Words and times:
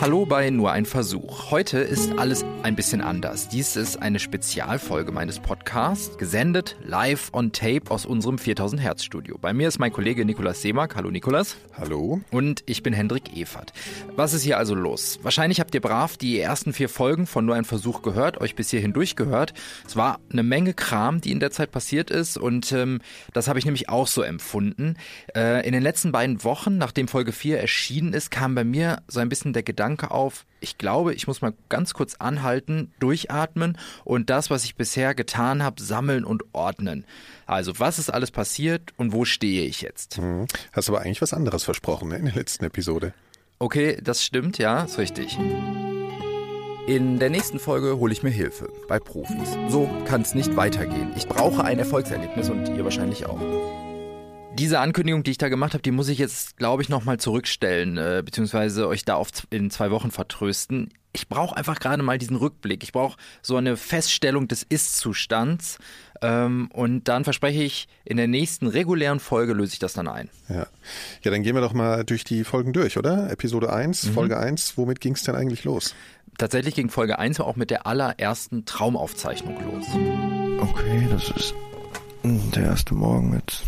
Hallo 0.00 0.24
bei 0.24 0.48
Nur 0.48 0.72
ein 0.72 0.86
Versuch. 0.86 1.50
Heute 1.50 1.78
ist 1.78 2.18
alles 2.18 2.42
ein 2.62 2.74
bisschen 2.74 3.02
anders. 3.02 3.50
Dies 3.50 3.76
ist 3.76 4.00
eine 4.00 4.18
Spezialfolge 4.18 5.12
meines 5.12 5.40
Podcasts, 5.40 6.16
gesendet 6.16 6.76
live 6.82 7.28
on 7.34 7.52
tape 7.52 7.90
aus 7.90 8.06
unserem 8.06 8.38
4000 8.38 8.80
Hertz 8.80 9.04
Studio. 9.04 9.36
Bei 9.38 9.52
mir 9.52 9.68
ist 9.68 9.78
mein 9.78 9.92
Kollege 9.92 10.24
Nikolas 10.24 10.62
Seemack. 10.62 10.96
Hallo 10.96 11.10
Nikolas. 11.10 11.58
Hallo. 11.76 12.22
Und 12.30 12.62
ich 12.64 12.82
bin 12.82 12.94
Hendrik 12.94 13.36
Evert. 13.36 13.74
Was 14.16 14.32
ist 14.32 14.42
hier 14.42 14.56
also 14.56 14.74
los? 14.74 15.18
Wahrscheinlich 15.22 15.60
habt 15.60 15.74
ihr 15.74 15.82
brav 15.82 16.16
die 16.16 16.40
ersten 16.40 16.72
vier 16.72 16.88
Folgen 16.88 17.26
von 17.26 17.44
Nur 17.44 17.56
ein 17.56 17.66
Versuch 17.66 18.00
gehört, 18.00 18.40
euch 18.40 18.54
bis 18.54 18.70
hierhin 18.70 18.94
durchgehört. 18.94 19.52
Es 19.86 19.96
war 19.96 20.18
eine 20.32 20.42
Menge 20.42 20.72
Kram, 20.72 21.20
die 21.20 21.30
in 21.30 21.40
der 21.40 21.50
Zeit 21.50 21.72
passiert 21.72 22.10
ist 22.10 22.38
und 22.38 22.72
ähm, 22.72 23.00
das 23.34 23.48
habe 23.48 23.58
ich 23.58 23.66
nämlich 23.66 23.90
auch 23.90 24.06
so 24.06 24.22
empfunden. 24.22 24.96
Äh, 25.34 25.66
in 25.66 25.72
den 25.74 25.82
letzten 25.82 26.10
beiden 26.10 26.42
Wochen, 26.42 26.78
nachdem 26.78 27.06
Folge 27.06 27.32
4 27.32 27.60
erschienen 27.60 28.14
ist, 28.14 28.30
kam 28.30 28.54
bei 28.54 28.64
mir 28.64 29.02
so 29.06 29.20
ein 29.20 29.28
bisschen 29.28 29.52
der 29.52 29.62
Gedanke, 29.62 29.89
Gedanke 29.90 30.10
auf, 30.14 30.46
ich 30.60 30.78
glaube, 30.78 31.14
ich 31.14 31.26
muss 31.26 31.42
mal 31.42 31.52
ganz 31.68 31.94
kurz 31.94 32.14
anhalten, 32.16 32.92
durchatmen 33.00 33.76
und 34.04 34.30
das, 34.30 34.50
was 34.50 34.64
ich 34.64 34.76
bisher 34.76 35.14
getan 35.14 35.62
habe, 35.62 35.82
sammeln 35.82 36.24
und 36.24 36.44
ordnen. 36.52 37.04
Also, 37.46 37.78
was 37.78 37.98
ist 37.98 38.10
alles 38.10 38.30
passiert 38.30 38.92
und 38.96 39.12
wo 39.12 39.24
stehe 39.24 39.64
ich 39.64 39.82
jetzt? 39.82 40.18
Mhm. 40.18 40.46
Hast 40.72 40.88
aber 40.88 41.00
eigentlich 41.00 41.22
was 41.22 41.32
anderes 41.32 41.64
versprochen 41.64 42.10
ne, 42.10 42.16
in 42.16 42.26
der 42.26 42.34
letzten 42.34 42.64
Episode. 42.64 43.12
Okay, 43.58 43.98
das 44.02 44.24
stimmt, 44.24 44.58
ja, 44.58 44.84
ist 44.84 44.98
richtig. 44.98 45.36
In 46.86 47.18
der 47.18 47.30
nächsten 47.30 47.58
Folge 47.58 47.98
hole 47.98 48.12
ich 48.12 48.22
mir 48.22 48.30
Hilfe 48.30 48.68
bei 48.88 48.98
Profis. 48.98 49.56
So 49.68 49.90
kann 50.06 50.22
es 50.22 50.34
nicht 50.34 50.56
weitergehen. 50.56 51.12
Ich 51.16 51.28
brauche 51.28 51.62
ein 51.64 51.78
Erfolgserlebnis 51.78 52.48
und 52.48 52.68
ihr 52.68 52.84
wahrscheinlich 52.84 53.26
auch 53.26 53.40
diese 54.54 54.80
Ankündigung, 54.80 55.22
die 55.22 55.30
ich 55.32 55.38
da 55.38 55.48
gemacht 55.48 55.74
habe, 55.74 55.82
die 55.82 55.90
muss 55.90 56.08
ich 56.08 56.18
jetzt, 56.18 56.56
glaube 56.56 56.82
ich, 56.82 56.88
nochmal 56.88 57.18
zurückstellen, 57.18 57.96
äh, 57.96 58.22
beziehungsweise 58.24 58.88
euch 58.88 59.04
da 59.04 59.14
auf 59.14 59.30
in 59.50 59.70
zwei 59.70 59.90
Wochen 59.90 60.10
vertrösten. 60.10 60.90
Ich 61.12 61.28
brauche 61.28 61.56
einfach 61.56 61.80
gerade 61.80 62.02
mal 62.02 62.18
diesen 62.18 62.36
Rückblick. 62.36 62.82
Ich 62.82 62.92
brauche 62.92 63.16
so 63.42 63.56
eine 63.56 63.76
Feststellung 63.76 64.48
des 64.48 64.62
Ist-Zustands. 64.62 65.78
Ähm, 66.22 66.68
und 66.72 67.08
dann 67.08 67.24
verspreche 67.24 67.62
ich, 67.62 67.88
in 68.04 68.16
der 68.16 68.28
nächsten 68.28 68.66
regulären 68.66 69.20
Folge 69.20 69.54
löse 69.54 69.72
ich 69.72 69.78
das 69.78 69.94
dann 69.94 70.06
ein. 70.06 70.28
Ja, 70.48 70.66
ja 71.22 71.30
dann 71.30 71.42
gehen 71.42 71.54
wir 71.54 71.62
doch 71.62 71.72
mal 71.72 72.04
durch 72.04 72.24
die 72.24 72.44
Folgen 72.44 72.72
durch, 72.72 72.96
oder? 72.98 73.30
Episode 73.30 73.72
1, 73.72 74.06
mhm. 74.06 74.12
Folge 74.12 74.38
1, 74.38 74.76
womit 74.76 75.00
ging 75.00 75.14
es 75.14 75.22
denn 75.22 75.34
eigentlich 75.34 75.64
los? 75.64 75.94
Tatsächlich 76.38 76.74
ging 76.74 76.90
Folge 76.90 77.18
1 77.18 77.40
auch 77.40 77.56
mit 77.56 77.70
der 77.70 77.86
allerersten 77.86 78.64
Traumaufzeichnung 78.64 79.56
los. 79.64 79.86
Okay, 80.60 81.08
das 81.10 81.30
ist 81.30 81.54
der 82.22 82.64
erste 82.64 82.94
Morgen 82.94 83.30
mit 83.30 83.62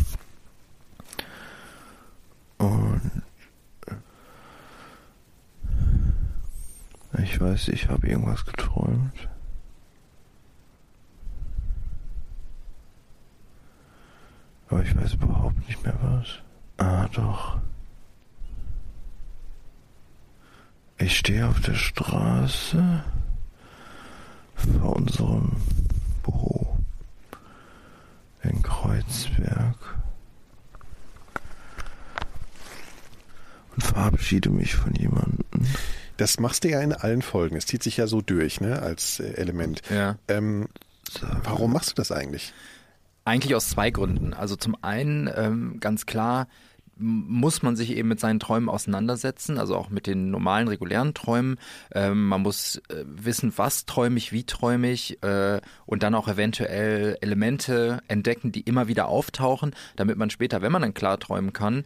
und 2.63 3.01
äh, 7.13 7.23
ich 7.23 7.39
weiß, 7.39 7.67
ich 7.69 7.89
habe 7.89 8.07
irgendwas 8.07 8.45
geträumt. 8.45 9.29
Aber 14.69 14.81
ich 14.81 14.95
weiß 14.95 15.13
überhaupt 15.15 15.67
nicht 15.67 15.83
mehr 15.83 15.97
was. 16.01 16.39
Ah, 16.77 17.07
doch. 17.09 17.59
Ich 20.97 21.17
stehe 21.17 21.47
auf 21.47 21.59
der 21.61 21.75
Straße 21.75 23.03
vor 24.55 24.95
unserem 24.95 25.51
Büro 26.23 26.77
in 28.41 28.61
Kreuzberg. 28.61 29.93
und 33.75 33.82
verabschiede 33.93 34.49
mich 34.49 34.75
von 34.75 34.93
jemandem. 34.95 35.45
Das 36.17 36.39
machst 36.39 36.63
du 36.63 36.69
ja 36.69 36.81
in 36.81 36.93
allen 36.93 37.21
Folgen. 37.21 37.55
Es 37.55 37.65
zieht 37.65 37.83
sich 37.83 37.97
ja 37.97 38.07
so 38.07 38.21
durch, 38.21 38.61
ne, 38.61 38.81
als 38.81 39.19
äh, 39.19 39.33
Element. 39.33 39.81
Ja. 39.89 40.17
Ähm, 40.27 40.67
warum 41.43 41.73
machst 41.73 41.91
du 41.91 41.93
das 41.95 42.11
eigentlich? 42.11 42.53
Eigentlich 43.25 43.55
aus 43.55 43.69
zwei 43.69 43.89
Gründen. 43.89 44.33
Also 44.33 44.55
zum 44.55 44.75
einen 44.81 45.29
ähm, 45.35 45.79
ganz 45.79 46.05
klar 46.05 46.47
muss 46.95 47.63
man 47.63 47.75
sich 47.75 47.91
eben 47.97 48.07
mit 48.07 48.19
seinen 48.19 48.39
Träumen 48.39 48.69
auseinandersetzen, 48.69 49.57
also 49.57 49.75
auch 49.75 49.89
mit 49.89 50.05
den 50.05 50.29
normalen, 50.29 50.67
regulären 50.67 51.15
Träumen. 51.15 51.57
Ähm, 51.91 52.27
man 52.27 52.41
muss 52.41 52.81
äh, 52.89 53.03
wissen, 53.05 53.53
was 53.55 53.85
träume 53.85 54.17
ich, 54.17 54.31
wie 54.31 54.43
träume 54.43 54.91
ich 54.91 55.21
äh, 55.23 55.59
und 55.87 56.03
dann 56.03 56.13
auch 56.13 56.27
eventuell 56.27 57.17
Elemente 57.21 58.01
entdecken, 58.07 58.51
die 58.51 58.61
immer 58.61 58.87
wieder 58.87 59.07
auftauchen, 59.07 59.75
damit 59.95 60.17
man 60.17 60.29
später, 60.29 60.61
wenn 60.61 60.71
man 60.71 60.83
dann 60.83 60.93
klar 60.93 61.19
träumen 61.19 61.51
kann, 61.51 61.85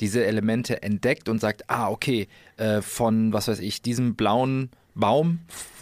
diese 0.00 0.24
Elemente 0.24 0.82
entdeckt 0.82 1.28
und 1.28 1.40
sagt, 1.40 1.68
ah, 1.68 1.88
okay, 1.88 2.28
äh, 2.56 2.82
von, 2.82 3.32
was 3.32 3.48
weiß 3.48 3.60
ich, 3.60 3.82
diesem 3.82 4.14
blauen 4.14 4.70
Baum 4.94 5.40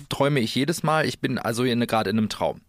träume 0.09 0.41
ich 0.41 0.55
jedes 0.55 0.83
Mal. 0.83 1.07
Ich 1.07 1.21
bin 1.21 1.39
also 1.39 1.63
gerade 1.63 2.11
in 2.11 2.19
einem 2.19 2.29
Traum. 2.29 2.61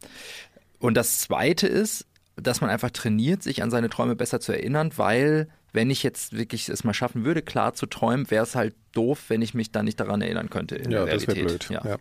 Und 0.79 0.95
das 0.95 1.19
Zweite 1.19 1.67
ist, 1.67 2.05
dass 2.35 2.61
man 2.61 2.69
einfach 2.69 2.91
trainiert, 2.91 3.43
sich 3.43 3.63
an 3.63 3.71
seine 3.71 3.89
Träume 3.89 4.15
besser 4.15 4.39
zu 4.39 4.51
erinnern, 4.51 4.91
weil 4.95 5.47
wenn 5.73 5.89
ich 5.89 6.03
jetzt 6.03 6.33
wirklich 6.33 6.69
es 6.69 6.83
mal 6.83 6.93
schaffen 6.93 7.25
würde, 7.25 7.41
klar 7.41 7.73
zu 7.73 7.85
träumen, 7.85 8.29
wäre 8.31 8.43
es 8.43 8.55
halt 8.55 8.75
doof, 8.95 9.25
wenn 9.27 9.41
ich 9.41 9.53
mich 9.53 9.71
dann 9.71 9.85
nicht 9.85 9.99
daran 9.99 10.21
erinnern 10.21 10.49
könnte. 10.49 10.81
ja, 10.89 11.05
das 11.05 11.27
wäre 11.27 11.45
blöd. 11.45 11.69
Ja. 11.69 11.81
Ja. 11.85 11.97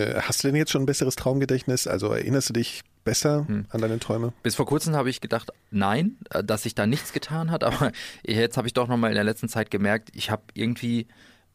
Äh, 0.00 0.20
hast 0.20 0.42
du 0.42 0.48
denn 0.48 0.56
jetzt 0.56 0.70
schon 0.70 0.82
ein 0.82 0.86
besseres 0.86 1.16
Traumgedächtnis? 1.16 1.86
Also 1.86 2.12
erinnerst 2.12 2.48
du 2.48 2.52
dich 2.54 2.82
besser 3.04 3.46
hm. 3.46 3.66
an 3.70 3.80
deine 3.80 3.98
Träume? 3.98 4.32
Bis 4.42 4.54
vor 4.54 4.66
kurzem 4.66 4.94
habe 4.94 5.10
ich 5.10 5.20
gedacht, 5.20 5.50
nein, 5.70 6.18
äh, 6.30 6.44
dass 6.44 6.64
sich 6.64 6.74
da 6.74 6.86
nichts 6.86 7.12
getan 7.12 7.50
hat, 7.50 7.64
aber 7.64 7.92
jetzt 8.22 8.56
habe 8.56 8.66
ich 8.66 8.74
doch 8.74 8.88
nochmal 8.88 9.10
in 9.10 9.14
der 9.14 9.24
letzten 9.24 9.48
Zeit 9.48 9.70
gemerkt, 9.70 10.10
ich 10.14 10.30
habe 10.30 10.42
irgendwie 10.54 11.06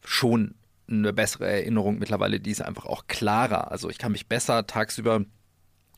schon 0.03 0.55
eine 0.89 1.13
bessere 1.13 1.47
Erinnerung 1.47 1.99
mittlerweile, 1.99 2.39
die 2.39 2.51
ist 2.51 2.61
einfach 2.61 2.85
auch 2.85 3.07
klarer. 3.07 3.71
Also 3.71 3.89
ich 3.89 3.97
kann 3.97 4.11
mich 4.11 4.27
besser 4.27 4.67
tagsüber 4.67 5.23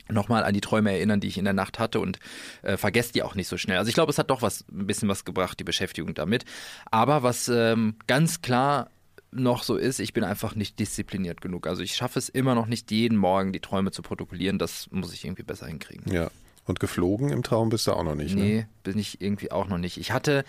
nochmal 0.09 0.44
an 0.44 0.53
die 0.53 0.62
Träume 0.62 0.91
erinnern, 0.91 1.19
die 1.19 1.28
ich 1.28 1.38
in 1.38 1.46
der 1.46 1.53
Nacht 1.53 1.80
hatte 1.80 2.00
und 2.00 2.19
äh, 2.62 2.78
vergesst 2.78 3.16
die 3.16 3.24
auch 3.24 3.36
nicht 3.36 3.47
so 3.47 3.58
schnell. 3.58 3.78
Also 3.78 3.90
ich 3.90 3.96
glaube, 3.96 4.12
es 4.12 4.18
hat 4.18 4.30
doch 4.30 4.41
was 4.41 4.66
ein 4.72 4.88
bisschen 4.88 5.09
was 5.09 5.25
gebracht, 5.25 5.59
die 5.59 5.64
Beschäftigung 5.64 6.14
damit. 6.14 6.46
Aber 6.91 7.24
was 7.24 7.47
ähm, 7.47 7.96
ganz 8.08 8.42
klar 8.42 8.90
noch 9.31 9.63
so 9.63 9.78
ist, 9.78 10.00
ich 10.00 10.13
bin 10.13 10.24
einfach 10.24 10.56
nicht 10.56 10.80
diszipliniert 10.80 11.42
genug. 11.42 11.68
Also 11.68 11.81
ich 11.81 11.96
schaffe 11.96 12.19
es 12.19 12.30
immer 12.30 12.56
noch 12.56 12.68
nicht, 12.68 12.92
jeden 12.92 13.18
Morgen 13.18 13.52
die 13.52 13.59
Träume 13.59 13.92
zu 13.92 14.02
protokollieren. 14.02 14.59
Das 14.59 14.90
muss 14.92 15.13
ich 15.13 15.25
irgendwie 15.25 15.44
besser 15.44 15.68
hinkriegen. 15.68 16.12
Ja. 16.12 16.30
Und 16.66 16.80
geflogen 16.80 17.30
im 17.30 17.44
Traum 17.44 17.68
bist 17.69 17.88
du 17.88 17.92
auch 17.92 18.03
noch 18.03 18.16
nicht, 18.16 18.36
ne? 18.36 18.42
Nee, 18.42 18.68
bin 18.84 18.97
ich 18.97 19.19
irgendwie 19.19 19.52
auch 19.52 19.68
noch 19.68 19.78
nicht. 19.78 19.97
Ich 19.97 20.12
hatte 20.12 20.46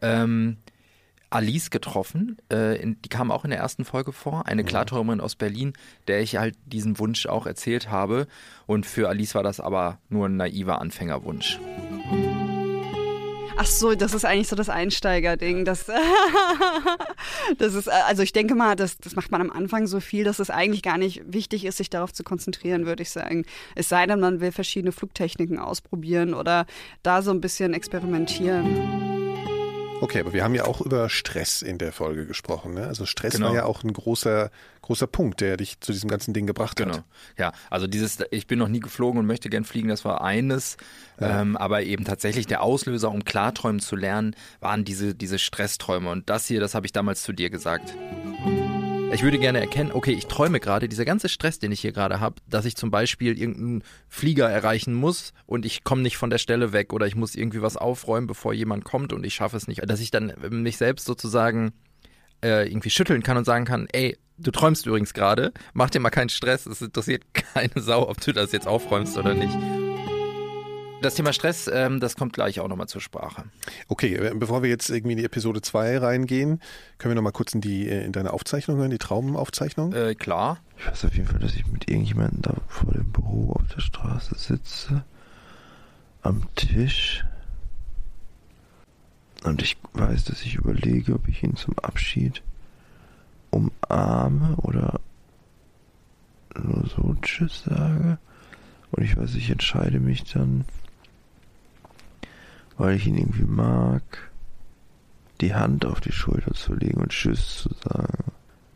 ähm, 0.00 0.56
Alice 1.34 1.70
getroffen, 1.70 2.36
äh, 2.50 2.80
in, 2.80 3.00
die 3.02 3.08
kam 3.08 3.30
auch 3.30 3.44
in 3.44 3.50
der 3.50 3.58
ersten 3.58 3.84
Folge 3.84 4.12
vor, 4.12 4.46
eine 4.46 4.62
mhm. 4.62 4.66
Klarträumerin 4.66 5.20
aus 5.20 5.34
Berlin, 5.36 5.72
der 6.08 6.20
ich 6.20 6.36
halt 6.36 6.56
diesen 6.66 6.98
Wunsch 6.98 7.26
auch 7.26 7.46
erzählt 7.46 7.90
habe. 7.90 8.26
Und 8.66 8.86
für 8.86 9.08
Alice 9.08 9.34
war 9.34 9.42
das 9.42 9.60
aber 9.60 9.98
nur 10.08 10.28
ein 10.28 10.36
naiver 10.36 10.80
Anfängerwunsch. 10.80 11.58
Ach 13.56 13.66
so, 13.66 13.94
das 13.94 14.14
ist 14.14 14.24
eigentlich 14.24 14.48
so 14.48 14.56
das 14.56 14.68
Einsteigerding. 14.68 15.64
Das, 15.64 15.86
das 17.58 17.74
ist, 17.74 17.88
also 17.88 18.22
ich 18.22 18.32
denke 18.32 18.54
mal, 18.54 18.76
das, 18.76 18.98
das 18.98 19.14
macht 19.14 19.30
man 19.30 19.40
am 19.40 19.50
Anfang 19.50 19.86
so 19.86 20.00
viel, 20.00 20.24
dass 20.24 20.38
es 20.38 20.50
eigentlich 20.50 20.82
gar 20.82 20.98
nicht 20.98 21.22
wichtig 21.26 21.64
ist, 21.64 21.76
sich 21.76 21.90
darauf 21.90 22.12
zu 22.12 22.24
konzentrieren, 22.24 22.86
würde 22.86 23.02
ich 23.02 23.10
sagen. 23.10 23.44
Es 23.74 23.88
sei 23.88 24.06
denn, 24.06 24.20
man 24.20 24.40
will 24.40 24.52
verschiedene 24.52 24.92
Flugtechniken 24.92 25.58
ausprobieren 25.58 26.34
oder 26.34 26.66
da 27.02 27.22
so 27.22 27.30
ein 27.30 27.40
bisschen 27.40 27.74
experimentieren. 27.74 29.21
Okay, 30.02 30.18
aber 30.18 30.32
wir 30.32 30.42
haben 30.42 30.56
ja 30.56 30.64
auch 30.64 30.80
über 30.80 31.08
Stress 31.08 31.62
in 31.62 31.78
der 31.78 31.92
Folge 31.92 32.26
gesprochen. 32.26 32.74
Ne? 32.74 32.88
Also 32.88 33.06
Stress 33.06 33.34
genau. 33.34 33.50
war 33.50 33.54
ja 33.54 33.64
auch 33.66 33.84
ein 33.84 33.92
großer, 33.92 34.50
großer 34.80 35.06
Punkt, 35.06 35.40
der 35.40 35.56
dich 35.56 35.78
zu 35.78 35.92
diesem 35.92 36.10
ganzen 36.10 36.34
Ding 36.34 36.44
gebracht 36.44 36.76
genau. 36.76 36.96
hat. 36.96 37.04
Ja, 37.38 37.52
also 37.70 37.86
dieses, 37.86 38.18
ich 38.32 38.48
bin 38.48 38.58
noch 38.58 38.66
nie 38.66 38.80
geflogen 38.80 39.20
und 39.20 39.26
möchte 39.26 39.48
gern 39.48 39.62
fliegen, 39.62 39.88
das 39.88 40.04
war 40.04 40.20
eines. 40.20 40.76
Ja. 41.20 41.42
Ähm, 41.42 41.56
aber 41.56 41.84
eben 41.84 42.04
tatsächlich 42.04 42.48
der 42.48 42.64
Auslöser, 42.64 43.12
um 43.12 43.24
Klarträumen 43.24 43.78
zu 43.78 43.94
lernen, 43.94 44.34
waren 44.58 44.84
diese, 44.84 45.14
diese 45.14 45.38
Stressträume. 45.38 46.10
Und 46.10 46.28
das 46.28 46.48
hier, 46.48 46.58
das 46.58 46.74
habe 46.74 46.84
ich 46.84 46.92
damals 46.92 47.22
zu 47.22 47.32
dir 47.32 47.48
gesagt. 47.48 47.94
Ich 49.12 49.22
würde 49.22 49.38
gerne 49.38 49.60
erkennen, 49.60 49.92
okay, 49.92 50.12
ich 50.12 50.26
träume 50.26 50.58
gerade, 50.58 50.88
dieser 50.88 51.04
ganze 51.04 51.28
Stress, 51.28 51.58
den 51.58 51.70
ich 51.70 51.82
hier 51.82 51.92
gerade 51.92 52.18
habe, 52.18 52.36
dass 52.48 52.64
ich 52.64 52.76
zum 52.76 52.90
Beispiel 52.90 53.38
irgendeinen 53.38 53.84
Flieger 54.08 54.48
erreichen 54.48 54.94
muss 54.94 55.34
und 55.44 55.66
ich 55.66 55.84
komme 55.84 56.00
nicht 56.00 56.16
von 56.16 56.30
der 56.30 56.38
Stelle 56.38 56.72
weg 56.72 56.94
oder 56.94 57.06
ich 57.06 57.14
muss 57.14 57.34
irgendwie 57.34 57.60
was 57.60 57.76
aufräumen, 57.76 58.26
bevor 58.26 58.54
jemand 58.54 58.84
kommt 58.84 59.12
und 59.12 59.24
ich 59.24 59.34
schaffe 59.34 59.58
es 59.58 59.68
nicht, 59.68 59.82
dass 59.86 60.00
ich 60.00 60.10
dann 60.10 60.32
mich 60.48 60.78
selbst 60.78 61.04
sozusagen 61.04 61.72
äh, 62.42 62.66
irgendwie 62.66 62.90
schütteln 62.90 63.22
kann 63.22 63.36
und 63.36 63.44
sagen 63.44 63.66
kann, 63.66 63.86
ey, 63.92 64.16
du 64.38 64.50
träumst 64.50 64.86
übrigens 64.86 65.12
gerade, 65.12 65.52
mach 65.74 65.90
dir 65.90 66.00
mal 66.00 66.10
keinen 66.10 66.30
Stress, 66.30 66.64
es 66.64 66.80
interessiert 66.80 67.24
keine 67.54 67.72
Sau, 67.76 68.08
ob 68.08 68.18
du 68.22 68.32
das 68.32 68.52
jetzt 68.52 68.66
aufräumst 68.66 69.18
oder 69.18 69.34
nicht. 69.34 69.81
Das 71.02 71.16
Thema 71.16 71.32
Stress, 71.32 71.68
ähm, 71.72 71.98
das 71.98 72.14
kommt 72.14 72.32
gleich 72.32 72.60
auch 72.60 72.68
nochmal 72.68 72.86
zur 72.86 73.00
Sprache. 73.00 73.42
Okay, 73.88 74.14
äh, 74.14 74.32
bevor 74.36 74.62
wir 74.62 74.70
jetzt 74.70 74.88
irgendwie 74.88 75.12
in 75.12 75.18
die 75.18 75.24
Episode 75.24 75.60
2 75.60 75.98
reingehen, 75.98 76.60
können 76.98 77.10
wir 77.10 77.16
nochmal 77.16 77.32
kurz 77.32 77.54
in, 77.54 77.60
die, 77.60 77.88
äh, 77.88 78.04
in 78.04 78.12
deine 78.12 78.32
Aufzeichnung 78.32 78.76
hören, 78.76 78.92
die 78.92 78.98
Traumaufzeichnung? 78.98 79.92
Äh, 79.92 80.14
klar. 80.14 80.60
Ich 80.78 80.86
weiß 80.86 81.06
auf 81.06 81.14
jeden 81.16 81.26
Fall, 81.26 81.40
dass 81.40 81.56
ich 81.56 81.66
mit 81.66 81.90
irgendjemandem 81.90 82.42
da 82.42 82.54
vor 82.68 82.92
dem 82.92 83.10
Büro 83.10 83.50
auf 83.52 83.66
der 83.74 83.80
Straße 83.80 84.36
sitze, 84.38 85.04
am 86.22 86.46
Tisch. 86.54 87.24
Und 89.42 89.60
ich 89.60 89.76
weiß, 89.94 90.22
dass 90.22 90.42
ich 90.42 90.54
überlege, 90.54 91.14
ob 91.14 91.26
ich 91.26 91.42
ihn 91.42 91.56
zum 91.56 91.76
Abschied 91.80 92.42
umarme 93.50 94.54
oder 94.58 95.00
nur 96.62 96.86
so 96.86 97.16
Tschüss 97.22 97.64
sage. 97.64 98.18
Und 98.92 99.02
ich 99.02 99.16
weiß, 99.16 99.34
ich 99.34 99.50
entscheide 99.50 99.98
mich 99.98 100.22
dann, 100.32 100.64
weil 102.82 102.96
ich 102.96 103.06
ihn 103.06 103.16
irgendwie 103.16 103.44
mag, 103.44 104.32
die 105.40 105.54
Hand 105.54 105.86
auf 105.86 106.00
die 106.00 106.10
Schulter 106.10 106.52
zu 106.52 106.74
legen 106.74 107.00
und 107.00 107.10
Tschüss 107.10 107.58
zu 107.58 107.68
sagen. 107.74 108.32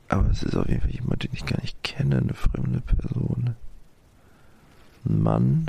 Aber 0.06 0.30
es 0.30 0.44
ist 0.44 0.54
auf 0.54 0.68
jeden 0.68 0.82
Fall 0.82 0.92
jemand, 0.92 1.24
den 1.24 1.32
ich 1.32 1.44
gar 1.44 1.60
nicht 1.60 1.82
kenne, 1.82 2.18
eine 2.18 2.34
fremde 2.34 2.80
Person. 2.82 3.56
Ein 5.04 5.22
Mann, 5.22 5.66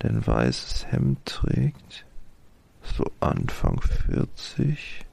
der 0.00 0.10
ein 0.10 0.24
weißes 0.24 0.92
Hemd 0.92 1.26
trägt, 1.26 2.06
so 2.84 3.10
Anfang 3.18 3.80
40, 3.80 5.04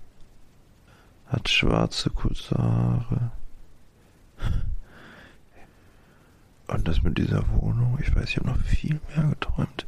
hat 1.26 1.50
schwarze 1.50 2.12
kurze 2.12 2.60
Haare. 2.60 3.32
Und 6.68 6.88
das 6.88 7.02
mit 7.02 7.18
dieser 7.18 7.44
Wohnung, 7.54 7.98
ich 8.00 8.16
weiß, 8.16 8.30
ich 8.30 8.38
habe 8.38 8.50
noch 8.50 8.60
viel 8.60 9.00
mehr 9.16 9.30
geträumt. 9.30 9.88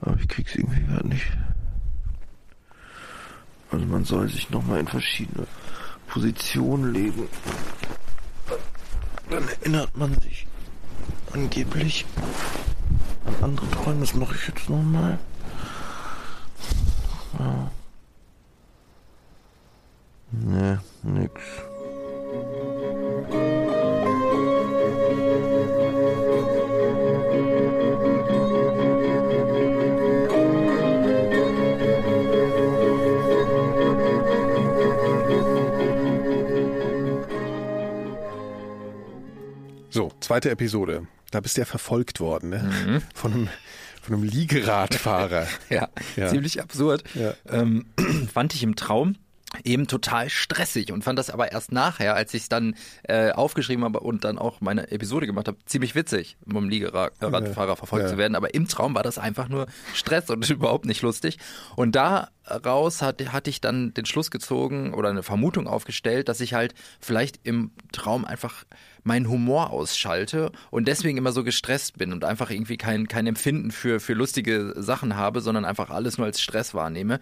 Aber 0.00 0.16
ich 0.18 0.28
krieg's 0.28 0.54
irgendwie 0.54 0.84
gerade 0.84 1.08
nicht. 1.08 1.26
Also 3.70 3.84
man 3.86 4.04
soll 4.04 4.28
sich 4.28 4.50
nochmal 4.50 4.80
in 4.80 4.88
verschiedene 4.88 5.46
Positionen 6.06 6.92
legen. 6.92 7.28
Dann 9.30 9.46
erinnert 9.48 9.96
man 9.96 10.14
sich 10.20 10.46
angeblich 11.32 12.06
an 13.26 13.44
andere 13.44 13.70
Träume. 13.70 14.00
Das 14.00 14.14
mache 14.14 14.34
ich 14.34 14.48
jetzt 14.48 14.70
nochmal. 14.70 15.18
Ja. 17.38 17.70
Nee, 20.30 20.78
nix. 21.02 21.40
Zweite 40.38 40.50
Episode. 40.50 41.08
Da 41.32 41.40
bist 41.40 41.56
du 41.56 41.62
ja 41.62 41.64
verfolgt 41.64 42.20
worden, 42.20 42.50
ne? 42.50 42.70
Mhm. 42.86 43.02
Von 43.12 43.32
einem 43.32 43.48
von 44.02 44.14
einem 44.14 44.22
Liegeradfahrer. 44.22 45.48
ja, 45.68 45.88
ja, 46.16 46.28
ziemlich 46.28 46.62
absurd. 46.62 47.02
Ja. 47.14 47.34
Ähm, 47.50 47.86
fand 48.32 48.54
ich 48.54 48.62
im 48.62 48.76
Traum 48.76 49.16
eben 49.64 49.88
total 49.88 50.30
stressig 50.30 50.92
und 50.92 51.02
fand 51.02 51.18
das 51.18 51.30
aber 51.30 51.50
erst 51.50 51.72
nachher, 51.72 52.14
als 52.14 52.32
ich 52.34 52.42
es 52.42 52.48
dann 52.48 52.76
äh, 53.02 53.32
aufgeschrieben 53.32 53.84
habe 53.84 54.00
und 54.00 54.24
dann 54.24 54.38
auch 54.38 54.60
meine 54.60 54.92
Episode 54.92 55.26
gemacht 55.26 55.48
habe, 55.48 55.58
ziemlich 55.66 55.96
witzig, 55.96 56.36
vom 56.48 56.68
Liegeradfahrer 56.68 57.76
verfolgt 57.76 58.04
ja. 58.04 58.10
zu 58.10 58.18
werden. 58.18 58.36
Aber 58.36 58.54
im 58.54 58.68
Traum 58.68 58.94
war 58.94 59.02
das 59.02 59.18
einfach 59.18 59.48
nur 59.48 59.66
Stress 59.92 60.30
und 60.30 60.48
überhaupt 60.50 60.84
nicht 60.84 61.02
lustig. 61.02 61.38
Und 61.74 61.96
daraus 62.48 63.02
hat, 63.02 63.20
hatte 63.32 63.50
ich 63.50 63.60
dann 63.60 63.94
den 63.94 64.06
Schluss 64.06 64.30
gezogen 64.30 64.94
oder 64.94 65.10
eine 65.10 65.22
Vermutung 65.22 65.66
aufgestellt, 65.66 66.28
dass 66.28 66.40
ich 66.40 66.54
halt 66.54 66.74
vielleicht 67.00 67.40
im 67.44 67.70
Traum 67.92 68.24
einfach 68.24 68.64
meinen 69.04 69.28
Humor 69.28 69.70
ausschalte 69.70 70.52
und 70.70 70.86
deswegen 70.86 71.18
immer 71.18 71.32
so 71.32 71.42
gestresst 71.42 71.98
bin 71.98 72.12
und 72.12 72.24
einfach 72.24 72.50
irgendwie 72.50 72.76
kein, 72.76 73.08
kein 73.08 73.26
Empfinden 73.26 73.70
für, 73.70 74.00
für 74.00 74.12
lustige 74.12 74.74
Sachen 74.76 75.16
habe, 75.16 75.40
sondern 75.40 75.64
einfach 75.64 75.90
alles 75.90 76.18
nur 76.18 76.26
als 76.26 76.40
Stress 76.40 76.74
wahrnehme. 76.74 77.20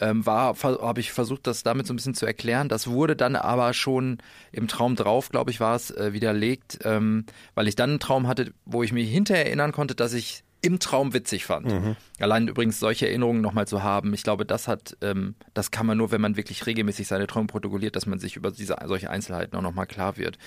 Ähm, 0.00 0.26
habe 0.26 1.00
ich 1.00 1.12
versucht, 1.12 1.46
das 1.46 1.62
damit 1.62 1.86
so 1.86 1.92
ein 1.92 1.96
bisschen 1.96 2.14
zu 2.14 2.26
erklären. 2.26 2.68
Das 2.68 2.88
wurde 2.88 3.16
dann 3.16 3.36
aber 3.36 3.72
schon 3.74 4.18
im 4.52 4.66
Traum 4.68 4.96
drauf, 4.96 5.28
glaube 5.28 5.50
ich, 5.50 5.60
war 5.60 5.76
es, 5.76 5.90
äh, 5.90 6.12
widerlegt, 6.12 6.80
ähm, 6.84 7.24
weil 7.54 7.68
ich 7.68 7.76
dann 7.76 7.90
einen 7.90 8.00
Traum 8.00 8.26
hatte, 8.26 8.52
wo 8.64 8.82
ich 8.82 8.92
mich 8.92 9.10
hinterher 9.10 9.46
erinnern 9.46 9.72
konnte, 9.72 9.94
dass 9.94 10.12
ich 10.12 10.42
im 10.62 10.78
Traum 10.78 11.14
witzig 11.14 11.44
fand. 11.46 11.66
Mhm. 11.66 11.96
Allein 12.18 12.48
übrigens 12.48 12.78
solche 12.80 13.08
Erinnerungen 13.08 13.40
nochmal 13.40 13.66
zu 13.66 13.82
haben, 13.82 14.12
ich 14.14 14.22
glaube, 14.22 14.44
das 14.44 14.68
hat, 14.68 14.96
ähm, 15.00 15.34
das 15.54 15.70
kann 15.70 15.86
man 15.86 15.98
nur, 15.98 16.10
wenn 16.10 16.20
man 16.20 16.36
wirklich 16.36 16.66
regelmäßig 16.66 17.06
seine 17.06 17.26
Träume 17.26 17.46
protokolliert, 17.46 17.96
dass 17.96 18.06
man 18.06 18.18
sich 18.18 18.36
über 18.36 18.50
diese 18.50 18.76
solche 18.86 19.10
Einzelheiten 19.10 19.56
auch 19.56 19.62
nochmal 19.62 19.86
klar 19.86 20.16
wird. 20.16 20.38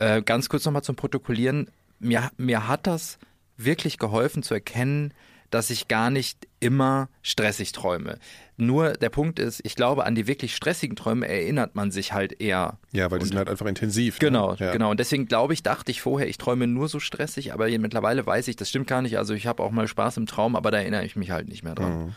Äh, 0.00 0.22
ganz 0.22 0.48
kurz 0.48 0.64
nochmal 0.64 0.82
zum 0.82 0.96
Protokollieren. 0.96 1.70
Mir, 2.00 2.30
mir 2.36 2.68
hat 2.68 2.86
das 2.86 3.18
wirklich 3.56 3.98
geholfen 3.98 4.42
zu 4.42 4.54
erkennen, 4.54 5.14
dass 5.50 5.70
ich 5.70 5.86
gar 5.86 6.10
nicht 6.10 6.48
immer 6.64 7.08
stressig 7.22 7.72
träume. 7.72 8.18
Nur 8.56 8.92
der 8.92 9.10
Punkt 9.10 9.38
ist, 9.40 9.60
ich 9.64 9.74
glaube, 9.74 10.04
an 10.04 10.14
die 10.14 10.28
wirklich 10.28 10.54
stressigen 10.54 10.94
Träume 10.94 11.26
erinnert 11.26 11.74
man 11.74 11.90
sich 11.90 12.12
halt 12.12 12.40
eher. 12.40 12.78
Ja, 12.92 13.10
weil 13.10 13.18
die 13.18 13.24
und, 13.24 13.28
sind 13.30 13.38
halt 13.38 13.48
einfach 13.48 13.66
intensiv. 13.66 14.14
Ne? 14.14 14.28
Genau, 14.28 14.52
ne? 14.52 14.58
ja. 14.60 14.72
genau. 14.72 14.90
Und 14.90 15.00
deswegen 15.00 15.26
glaube 15.26 15.54
ich, 15.54 15.62
dachte 15.64 15.90
ich 15.90 16.00
vorher, 16.00 16.28
ich 16.28 16.38
träume 16.38 16.66
nur 16.66 16.88
so 16.88 17.00
stressig, 17.00 17.52
aber 17.52 17.66
mittlerweile 17.78 18.24
weiß 18.24 18.46
ich, 18.48 18.56
das 18.56 18.68
stimmt 18.68 18.86
gar 18.86 19.02
nicht. 19.02 19.18
Also 19.18 19.34
ich 19.34 19.46
habe 19.46 19.62
auch 19.62 19.72
mal 19.72 19.88
Spaß 19.88 20.18
im 20.18 20.26
Traum, 20.26 20.54
aber 20.54 20.70
da 20.70 20.78
erinnere 20.78 21.04
ich 21.04 21.16
mich 21.16 21.32
halt 21.32 21.48
nicht 21.48 21.64
mehr 21.64 21.74
dran. 21.74 22.06
Mhm. 22.06 22.12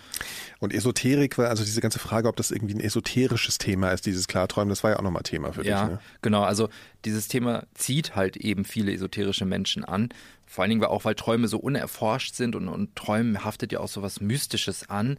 Und 0.59 0.73
Esoterik 0.73 1.38
war, 1.38 1.49
also 1.49 1.63
diese 1.63 1.81
ganze 1.81 1.99
Frage, 1.99 2.27
ob 2.27 2.35
das 2.35 2.51
irgendwie 2.51 2.75
ein 2.75 2.79
esoterisches 2.79 3.57
Thema 3.57 3.91
ist, 3.91 4.05
dieses 4.05 4.27
Klarträumen, 4.27 4.69
das 4.69 4.83
war 4.83 4.91
ja 4.91 4.97
auch 4.97 5.03
nochmal 5.03 5.23
Thema 5.23 5.53
für 5.53 5.63
ja, 5.63 5.85
dich. 5.85 5.94
Ja, 5.95 6.01
genau. 6.21 6.44
Also 6.44 6.69
dieses 7.05 7.27
Thema 7.27 7.65
zieht 7.75 8.15
halt 8.15 8.38
eben 8.38 8.65
viele 8.65 8.91
esoterische 8.91 9.45
Menschen 9.45 9.83
an. 9.83 10.09
Vor 10.47 10.63
allen 10.63 10.69
Dingen 10.69 10.83
auch, 10.83 11.05
weil 11.05 11.15
Träume 11.15 11.47
so 11.47 11.57
unerforscht 11.57 12.33
sind 12.33 12.55
und, 12.55 12.69
und 12.69 12.95
Träumen 12.95 13.44
haftet 13.44 13.71
ja 13.71 13.79
auch 13.79 13.88
so 13.88 14.01
was 14.01 14.21
Mystisches 14.38 14.88
an. 14.88 15.18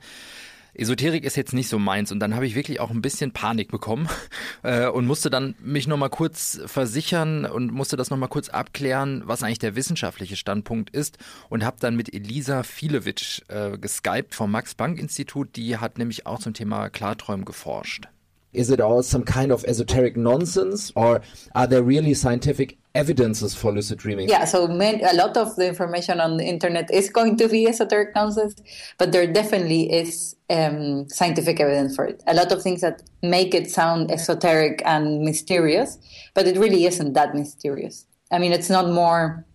Esoterik 0.74 1.24
ist 1.24 1.36
jetzt 1.36 1.54
nicht 1.54 1.68
so 1.68 1.80
meins 1.80 2.12
und 2.12 2.20
dann 2.20 2.36
habe 2.36 2.46
ich 2.46 2.54
wirklich 2.54 2.78
auch 2.78 2.90
ein 2.90 3.02
bisschen 3.02 3.32
Panik 3.32 3.68
bekommen 3.68 4.08
äh, 4.62 4.86
und 4.86 5.08
musste 5.08 5.28
dann 5.28 5.56
mich 5.60 5.88
nochmal 5.88 6.10
kurz 6.10 6.60
versichern 6.66 7.44
und 7.46 7.72
musste 7.72 7.96
das 7.96 8.10
nochmal 8.10 8.28
kurz 8.28 8.48
abklären, 8.48 9.22
was 9.26 9.42
eigentlich 9.42 9.58
der 9.58 9.74
wissenschaftliche 9.74 10.36
Standpunkt 10.36 10.90
ist 10.90 11.18
und 11.48 11.64
habe 11.64 11.78
dann 11.80 11.96
mit 11.96 12.14
Elisa 12.14 12.62
Filewitsch 12.62 13.42
äh, 13.48 13.76
geskypt 13.76 14.36
vom 14.36 14.52
Max-Planck-Institut, 14.52 15.56
die 15.56 15.78
hat 15.78 15.98
nämlich 15.98 16.26
auch 16.26 16.38
zum 16.38 16.54
Thema 16.54 16.90
Klarträumen 16.90 17.44
geforscht. 17.44 18.04
Is 18.52 18.70
it 18.70 18.80
all 18.80 19.02
some 19.02 19.24
kind 19.24 19.50
of 19.50 19.64
esoteric 19.64 20.16
nonsense 20.16 20.92
or 20.94 21.22
are 21.54 21.68
there 21.68 21.84
really 21.84 22.14
scientific 22.14 22.78
evidences 22.98 23.54
for 23.54 23.72
lucid 23.72 23.98
dreaming? 23.98 24.28
Yeah, 24.28 24.44
so 24.44 24.64
a 24.66 25.14
lot 25.14 25.36
of 25.36 25.56
the 25.56 25.66
information 25.66 26.20
on 26.20 26.36
the 26.36 26.44
internet 26.44 26.90
is 26.92 27.08
going 27.18 27.36
to 27.36 27.48
be 27.48 27.66
esoteric 27.66 28.14
nonsense, 28.14 28.54
but 28.98 29.12
there 29.12 29.26
definitely 29.26 29.90
is 29.92 30.36
um, 30.50 31.08
scientific 31.08 31.60
evidence 31.60 31.94
for 31.96 32.04
it. 32.04 32.22
A 32.26 32.34
lot 32.34 32.50
of 32.52 32.62
things 32.62 32.80
that 32.80 33.02
make 33.22 33.54
it 33.54 33.70
sound 33.70 34.10
esoteric 34.10 34.82
and 34.84 35.22
mysterious, 35.22 35.98
but 36.34 36.46
it 36.46 36.56
really 36.56 36.84
isn't 36.84 37.12
that 37.14 37.34
mysterious. 37.34 38.06
I 38.30 38.38
mean, 38.38 38.52
it's 38.52 38.68
not 38.68 38.90
more 38.90 39.46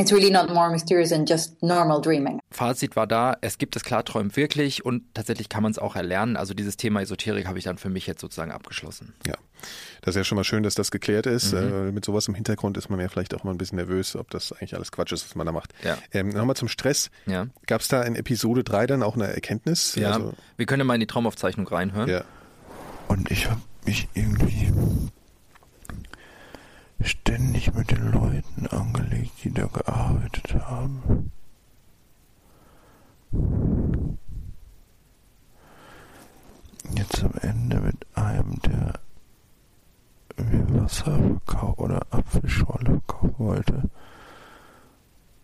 It's 0.00 0.12
really 0.12 0.30
not 0.30 0.48
more 0.54 0.70
mysterious 0.70 1.10
than 1.10 1.26
just 1.26 1.60
normal 1.60 2.00
dreaming. 2.00 2.38
Fazit 2.52 2.94
war 2.94 3.08
da, 3.08 3.36
es 3.40 3.58
gibt 3.58 3.74
das 3.74 3.82
Klarträumen 3.82 4.36
wirklich 4.36 4.84
und 4.84 5.02
tatsächlich 5.12 5.48
kann 5.48 5.64
man 5.64 5.72
es 5.72 5.78
auch 5.80 5.96
erlernen. 5.96 6.36
Also 6.36 6.54
dieses 6.54 6.76
Thema 6.76 7.02
Esoterik 7.02 7.48
habe 7.48 7.58
ich 7.58 7.64
dann 7.64 7.78
für 7.78 7.88
mich 7.90 8.06
jetzt 8.06 8.20
sozusagen 8.20 8.52
abgeschlossen. 8.52 9.14
Ja, 9.26 9.34
das 10.02 10.14
ist 10.14 10.18
ja 10.18 10.22
schon 10.24 10.36
mal 10.36 10.44
schön, 10.44 10.62
dass 10.62 10.76
das 10.76 10.92
geklärt 10.92 11.26
ist. 11.26 11.52
Mhm. 11.52 11.58
Äh, 11.58 11.92
mit 11.92 12.04
sowas 12.04 12.28
im 12.28 12.36
Hintergrund 12.36 12.76
ist 12.76 12.90
man 12.90 13.00
ja 13.00 13.08
vielleicht 13.08 13.34
auch 13.34 13.42
mal 13.42 13.50
ein 13.50 13.58
bisschen 13.58 13.74
nervös, 13.74 14.14
ob 14.14 14.30
das 14.30 14.52
eigentlich 14.52 14.76
alles 14.76 14.92
Quatsch 14.92 15.10
ist, 15.10 15.24
was 15.24 15.34
man 15.34 15.46
da 15.46 15.52
macht. 15.52 15.74
Ja. 15.82 15.98
Ähm, 16.12 16.28
Nochmal 16.28 16.54
zum 16.54 16.68
Stress. 16.68 17.10
Ja. 17.26 17.48
Gab 17.66 17.80
es 17.80 17.88
da 17.88 18.02
in 18.04 18.14
Episode 18.14 18.62
3 18.62 18.86
dann 18.86 19.02
auch 19.02 19.16
eine 19.16 19.26
Erkenntnis? 19.26 19.96
Ja, 19.96 20.12
also, 20.12 20.32
wir 20.56 20.66
können 20.66 20.80
ja 20.80 20.84
mal 20.84 20.94
in 20.94 21.00
die 21.00 21.08
Traumaufzeichnung 21.08 21.66
reinhören. 21.66 22.08
Ja. 22.08 22.22
Und 23.08 23.32
ich 23.32 23.50
habe 23.50 23.60
mich 23.84 24.06
irgendwie 24.14 24.70
ständig 27.00 27.72
mit 27.74 27.90
den 27.90 28.10
Leuten 28.10 28.66
angelegt, 28.66 29.44
die 29.44 29.52
da 29.52 29.66
gearbeitet 29.66 30.54
haben. 30.54 31.30
Jetzt 36.94 37.22
am 37.22 37.34
Ende 37.42 37.80
mit 37.80 38.06
einem, 38.14 38.60
der 38.62 38.98
mir 40.44 40.82
Wasser 40.82 41.18
verkaufen 41.18 41.80
oder 41.84 42.06
Apfelschorle 42.10 43.00
verkaufen 43.06 43.34
wollte. 43.38 43.90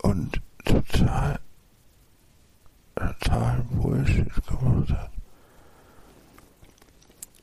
Und 0.02 0.40
total, 0.64 1.38
total 2.94 3.62
Bullshit 3.70 4.30
gemacht 4.46 4.90
hat. 4.90 5.10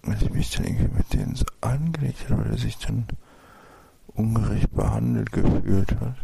Als 0.03 0.21
ich 0.21 0.31
mich 0.31 0.49
dann 0.51 0.65
irgendwie 0.65 0.97
mit 0.97 1.13
denen 1.13 1.35
so 1.35 1.45
angelegt 1.61 2.29
habe, 2.29 2.43
weil 2.43 2.51
er 2.51 2.57
sich 2.57 2.77
dann 2.77 3.05
ungerecht 4.15 4.73
behandelt 4.73 5.31
gefühlt 5.31 5.91
hat. 5.99 6.15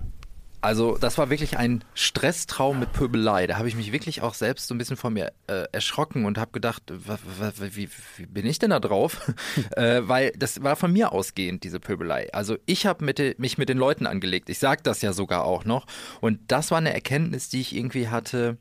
Also 0.60 0.98
das 0.98 1.18
war 1.18 1.30
wirklich 1.30 1.58
ein 1.58 1.84
Stresstraum 1.94 2.80
mit 2.80 2.92
Pöbelei. 2.92 3.46
Da 3.46 3.58
habe 3.58 3.68
ich 3.68 3.76
mich 3.76 3.92
wirklich 3.92 4.22
auch 4.22 4.34
selbst 4.34 4.68
so 4.68 4.74
ein 4.74 4.78
bisschen 4.78 4.98
vor 4.98 5.12
mir 5.12 5.32
äh, 5.46 5.66
erschrocken 5.72 6.26
und 6.26 6.40
habe 6.40 6.52
gedacht, 6.52 6.84
wie, 6.90 7.90
wie, 8.18 8.26
bin 8.26 8.46
ich 8.46 8.58
denn 8.58 8.72
da 8.72 8.80
drauf? 8.80 9.32
äh, 9.78 10.02
weil 10.02 10.32
das 10.36 10.64
war 10.64 10.76
von 10.76 10.92
mir 10.92 11.12
ausgehend, 11.12 11.64
diese 11.64 11.80
Pöbelei. 11.80 12.34
Also 12.34 12.58
ich 12.66 12.86
habe 12.88 13.06
mich 13.38 13.58
mit 13.58 13.70
den 13.70 13.78
Leuten 13.78 14.08
angelegt. 14.08 14.50
Ich 14.50 14.58
sage 14.58 14.82
das 14.84 15.02
ja 15.02 15.14
sogar 15.14 15.46
auch 15.46 15.64
noch. 15.64 15.86
Und 16.22 16.40
das 16.48 16.72
war 16.72 16.80
eine 16.80 16.94
Erkenntnis, 16.94 17.50
die 17.50 17.62
ich 17.62 17.76
irgendwie 17.76 18.10
hatte 18.10 18.58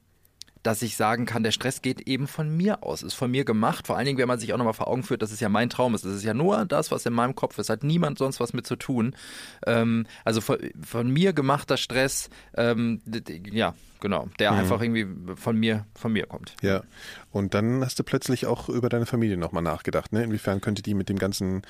dass 0.67 0.83
ich 0.83 0.97
sagen 0.97 1.27
kann, 1.27 1.45
der 1.45 1.53
Stress 1.53 1.81
geht 1.81 2.09
eben 2.09 2.27
von 2.27 2.55
mir 2.57 2.83
aus, 2.83 3.05
ist 3.05 3.15
von 3.15 3.31
mir 3.31 3.45
gemacht. 3.45 3.87
Vor 3.87 3.97
allen 3.97 4.07
Dingen, 4.07 4.19
wenn 4.19 4.27
man 4.27 4.41
sich 4.41 4.53
auch 4.53 4.59
nochmal 4.59 4.75
vor 4.75 4.89
Augen 4.89 5.05
führt, 5.05 5.23
dass 5.23 5.31
es 5.31 5.39
ja 5.39 5.49
mein 5.49 5.71
Traum 5.71 5.95
ist. 5.95 6.05
Das 6.05 6.13
ist 6.13 6.25
ja 6.25 6.35
nur 6.35 6.65
das, 6.65 6.91
was 6.91 7.07
in 7.07 7.13
meinem 7.13 7.37
Kopf 7.37 7.57
ist. 7.59 7.71
Hat 7.71 7.85
niemand 7.85 8.19
sonst 8.19 8.41
was 8.41 8.53
mit 8.53 8.67
zu 8.67 8.75
tun. 8.75 9.15
Ähm, 9.65 10.07
also 10.25 10.41
von, 10.41 10.59
von, 10.83 11.09
mir 11.09 11.33
gemachter 11.33 11.77
Stress, 11.77 12.31
ähm, 12.57 13.01
ja, 13.53 13.75
genau, 14.01 14.29
der 14.41 14.51
mhm. 14.51 14.59
einfach 14.59 14.83
irgendwie 14.83 15.07
von 15.37 15.57
mir, 15.57 15.87
von 15.95 16.13
mir 16.13 16.27
kommt. 16.27 16.57
Ja. 16.63 16.83
Und 17.31 17.55
dann 17.55 17.85
hast 17.85 18.01
du 18.01 18.03
plötzlich 18.03 18.47
auch 18.47 18.69
über 18.69 18.89
deine 18.89 19.07
Familie 19.07 19.37
nochmal 19.37 19.63
nachgedacht. 19.63 20.13
Ne? 20.13 20.25
Inwiefern 20.25 20.61
könnte 20.61 20.83
die 20.83 20.95
mit 20.95 21.09
dem 21.09 21.19
Ganzen 21.19 21.63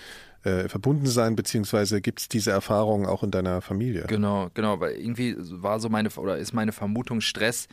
äh, 0.43 0.71
verbunden 0.71 1.07
sein, 1.07 1.37
beziehungsweise 1.37 2.01
gibt 2.01 2.21
es 2.21 2.29
diese 2.29 2.51
Erfahrung 2.51 3.05
auch 3.05 3.23
in 3.23 3.31
deiner 3.31 3.61
Familie? 3.61 4.05
Genau, 4.07 4.49
genau, 4.55 4.81
weil 4.81 4.93
irgendwie 4.93 5.37
war 5.39 5.81
so 5.81 5.91
meine, 5.91 6.09
oder 6.17 6.39
ist 6.39 6.55
meine 6.55 6.73
Vermutung, 6.73 7.21
Stress 7.21 7.69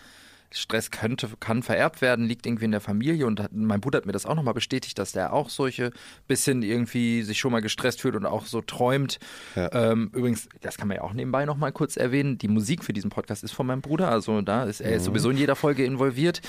Stress 0.53 0.91
könnte, 0.91 1.29
kann 1.39 1.63
vererbt 1.63 2.01
werden, 2.01 2.25
liegt 2.25 2.45
irgendwie 2.45 2.65
in 2.65 2.71
der 2.71 2.81
Familie 2.81 3.25
und 3.25 3.41
mein 3.51 3.81
Bruder 3.81 3.97
hat 3.97 4.05
mir 4.05 4.11
das 4.11 4.25
auch 4.25 4.35
nochmal 4.35 4.53
bestätigt, 4.53 4.97
dass 4.99 5.11
der 5.11 5.33
auch 5.33 5.49
solche 5.49 5.91
bisschen 6.27 6.61
irgendwie 6.61 7.23
sich 7.23 7.39
schon 7.39 7.51
mal 7.51 7.61
gestresst 7.61 8.01
fühlt 8.01 8.15
und 8.15 8.25
auch 8.25 8.45
so 8.45 8.61
träumt. 8.61 9.19
Ja. 9.55 9.71
Ähm, 9.73 10.11
übrigens, 10.13 10.47
das 10.61 10.77
kann 10.77 10.87
man 10.87 10.97
ja 10.97 11.03
auch 11.03 11.13
nebenbei 11.13 11.45
nochmal 11.45 11.71
kurz 11.71 11.97
erwähnen, 11.97 12.37
die 12.37 12.47
Musik 12.47 12.83
für 12.83 12.93
diesen 12.93 13.09
Podcast 13.09 13.43
ist 13.43 13.51
von 13.51 13.67
meinem 13.67 13.81
Bruder, 13.81 14.09
also 14.09 14.41
da 14.41 14.63
ist 14.63 14.81
er 14.81 14.91
mhm. 14.91 14.97
ist 14.97 15.03
sowieso 15.05 15.29
in 15.29 15.37
jeder 15.37 15.55
Folge 15.55 15.85
involviert. 15.85 16.41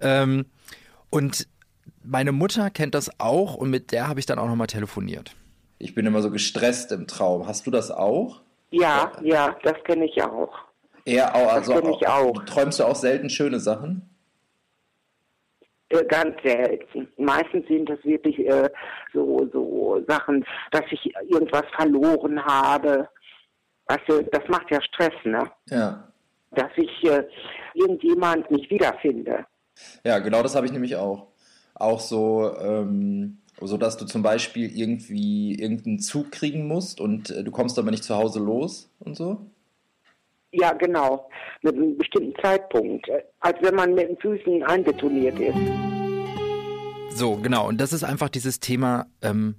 Ähm, 0.00 0.46
und 1.10 1.46
meine 2.02 2.32
Mutter 2.32 2.70
kennt 2.70 2.94
das 2.94 3.20
auch 3.20 3.54
und 3.54 3.70
mit 3.70 3.92
der 3.92 4.08
habe 4.08 4.20
ich 4.20 4.26
dann 4.26 4.38
auch 4.38 4.48
nochmal 4.48 4.66
telefoniert. 4.68 5.34
Ich 5.78 5.94
bin 5.94 6.06
immer 6.06 6.22
so 6.22 6.30
gestresst 6.30 6.92
im 6.92 7.06
Traum. 7.06 7.46
Hast 7.46 7.66
du 7.66 7.70
das 7.70 7.90
auch? 7.90 8.42
Ja, 8.70 9.12
ja, 9.22 9.56
das 9.62 9.82
kenne 9.84 10.04
ich 10.04 10.22
auch. 10.22 10.69
Auch, 11.18 11.52
also 11.52 11.80
das 11.80 11.96
ich 12.00 12.08
auch. 12.08 12.44
Träumst 12.44 12.80
du 12.80 12.84
auch 12.84 12.96
selten 12.96 13.30
schöne 13.30 13.60
Sachen? 13.60 14.10
Äh, 15.90 16.04
ganz 16.04 16.36
selten. 16.42 17.08
Meistens 17.16 17.66
sind 17.66 17.88
das 17.88 17.98
wirklich 18.04 18.38
äh, 18.38 18.70
so, 19.12 19.48
so 19.52 20.02
Sachen, 20.06 20.44
dass 20.70 20.84
ich 20.90 21.12
irgendwas 21.28 21.64
verloren 21.74 22.42
habe. 22.44 23.08
Weißt 23.86 24.02
du, 24.06 24.22
das 24.22 24.42
macht 24.48 24.70
ja 24.70 24.80
Stress, 24.80 25.14
ne? 25.24 25.50
Ja. 25.68 26.08
Dass 26.52 26.70
ich 26.76 27.04
äh, 27.04 27.24
irgendjemand 27.74 28.50
nicht 28.50 28.70
wiederfinde. 28.70 29.46
Ja, 30.04 30.18
genau 30.18 30.42
das 30.42 30.54
habe 30.54 30.66
ich 30.66 30.72
nämlich 30.72 30.94
auch. 30.96 31.28
Auch 31.74 31.98
so, 31.98 32.56
ähm, 32.60 33.38
so 33.60 33.76
dass 33.76 33.96
du 33.96 34.04
zum 34.04 34.22
Beispiel 34.22 34.70
irgendwie 34.70 35.54
irgendeinen 35.54 35.98
Zug 35.98 36.30
kriegen 36.30 36.68
musst 36.68 37.00
und 37.00 37.30
äh, 37.30 37.42
du 37.42 37.50
kommst 37.50 37.78
aber 37.78 37.90
nicht 37.90 38.04
zu 38.04 38.14
Hause 38.14 38.38
los 38.38 38.92
und 39.00 39.16
so. 39.16 39.50
Ja, 40.52 40.72
genau. 40.72 41.28
Mit 41.62 41.74
einem 41.76 41.96
bestimmten 41.96 42.34
Zeitpunkt. 42.42 43.08
Als 43.40 43.56
wenn 43.62 43.74
man 43.74 43.94
mit 43.94 44.08
den 44.08 44.16
Füßen 44.18 44.62
einbetoniert 44.64 45.38
ist. 45.38 45.56
So, 47.16 47.36
genau. 47.36 47.68
Und 47.68 47.80
das 47.80 47.92
ist 47.92 48.04
einfach 48.04 48.28
dieses 48.28 48.60
Thema 48.60 49.06
ähm, 49.22 49.56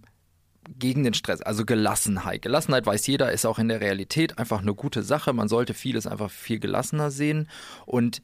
gegen 0.78 1.04
den 1.04 1.14
Stress, 1.14 1.42
also 1.42 1.66
Gelassenheit. 1.66 2.42
Gelassenheit 2.42 2.86
weiß 2.86 3.08
jeder, 3.08 3.32
ist 3.32 3.46
auch 3.46 3.60
in 3.60 3.68
der 3.68 3.82
Realität 3.82 4.38
einfach 4.38 4.62
eine 4.62 4.74
gute 4.74 5.04
Sache. 5.04 5.34
Man 5.34 5.48
sollte 5.48 5.74
vieles 5.74 6.08
einfach 6.08 6.30
viel 6.30 6.60
gelassener 6.60 7.12
sehen. 7.12 7.48
Und 7.86 8.22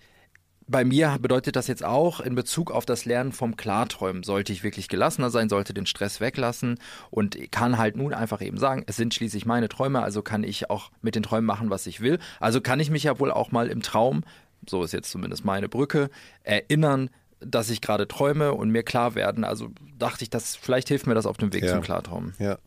bei 0.67 0.83
mir 0.83 1.17
bedeutet 1.21 1.55
das 1.55 1.67
jetzt 1.67 1.83
auch 1.83 2.19
in 2.19 2.35
Bezug 2.35 2.71
auf 2.71 2.85
das 2.85 3.05
Lernen 3.05 3.31
vom 3.31 3.55
Klarträumen. 3.55 4.23
Sollte 4.23 4.51
ich 4.51 4.63
wirklich 4.63 4.89
gelassener 4.89 5.29
sein, 5.29 5.49
sollte 5.49 5.73
den 5.73 5.85
Stress 5.85 6.19
weglassen 6.19 6.79
und 7.09 7.51
kann 7.51 7.77
halt 7.77 7.95
nun 7.95 8.13
einfach 8.13 8.41
eben 8.41 8.57
sagen, 8.57 8.83
es 8.85 8.97
sind 8.97 9.13
schließlich 9.13 9.45
meine 9.45 9.69
Träume, 9.69 10.03
also 10.03 10.21
kann 10.21 10.43
ich 10.43 10.69
auch 10.69 10.91
mit 11.01 11.15
den 11.15 11.23
Träumen 11.23 11.45
machen, 11.45 11.69
was 11.69 11.87
ich 11.87 12.01
will. 12.01 12.19
Also 12.39 12.59
kann 12.61 12.79
ich 12.79 12.89
mich 12.89 13.03
ja 13.03 13.19
wohl 13.19 13.31
auch 13.31 13.51
mal 13.51 13.67
im 13.67 13.81
Traum, 13.81 14.23
so 14.67 14.83
ist 14.83 14.91
jetzt 14.91 15.09
zumindest 15.09 15.45
meine 15.45 15.69
Brücke, 15.69 16.09
erinnern, 16.43 17.09
dass 17.39 17.69
ich 17.69 17.81
gerade 17.81 18.07
träume 18.07 18.53
und 18.53 18.69
mir 18.69 18.83
klar 18.83 19.15
werden. 19.15 19.43
Also 19.43 19.69
dachte 19.97 20.23
ich, 20.23 20.29
dass 20.29 20.55
vielleicht 20.55 20.89
hilft 20.89 21.07
mir 21.07 21.15
das 21.15 21.25
auf 21.25 21.37
dem 21.37 21.53
Weg 21.53 21.63
ja. 21.63 21.73
zum 21.73 21.81
Klartraum. 21.81 22.33
Ja. 22.39 22.57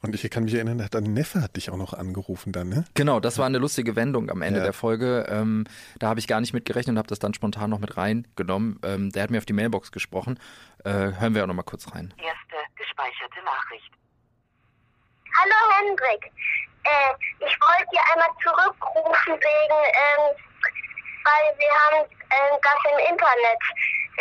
Und 0.00 0.14
ich 0.14 0.30
kann 0.30 0.44
mich 0.44 0.54
erinnern, 0.54 0.86
dein 0.90 1.02
Neffe 1.02 1.42
hat 1.42 1.56
dich 1.56 1.70
auch 1.70 1.76
noch 1.76 1.92
angerufen 1.92 2.52
dann, 2.52 2.68
ne? 2.68 2.84
Genau, 2.94 3.18
das 3.18 3.38
war 3.38 3.46
eine 3.46 3.58
lustige 3.58 3.96
Wendung 3.96 4.30
am 4.30 4.42
Ende 4.42 4.60
ja. 4.60 4.64
der 4.64 4.72
Folge. 4.72 5.26
Ähm, 5.28 5.64
da 5.98 6.08
habe 6.08 6.20
ich 6.20 6.28
gar 6.28 6.40
nicht 6.40 6.52
mit 6.52 6.64
gerechnet 6.64 6.94
und 6.94 6.98
habe 6.98 7.08
das 7.08 7.18
dann 7.18 7.34
spontan 7.34 7.70
noch 7.70 7.80
mit 7.80 7.96
reingenommen. 7.96 8.78
Ähm, 8.84 9.10
der 9.10 9.24
hat 9.24 9.30
mir 9.30 9.38
auf 9.38 9.44
die 9.44 9.52
Mailbox 9.52 9.90
gesprochen. 9.90 10.38
Äh, 10.84 10.90
hören 11.18 11.34
wir 11.34 11.42
auch 11.42 11.48
noch 11.48 11.54
mal 11.54 11.64
kurz 11.64 11.92
rein. 11.92 12.14
Erste 12.16 12.56
gespeicherte 12.76 13.42
Nachricht. 13.44 13.90
Hallo 15.34 15.88
Hendrik. 15.88 16.30
Äh, 16.84 17.14
ich 17.40 17.54
wollte 17.60 17.90
dir 17.92 18.02
einmal 18.12 18.30
zurückrufen 18.42 19.34
wegen, 19.34 19.80
ähm, 19.98 20.24
weil 21.24 21.58
wir 21.58 21.72
haben 21.74 22.06
äh, 22.06 22.58
das 22.62 22.92
im 22.92 22.98
Internet 23.10 23.62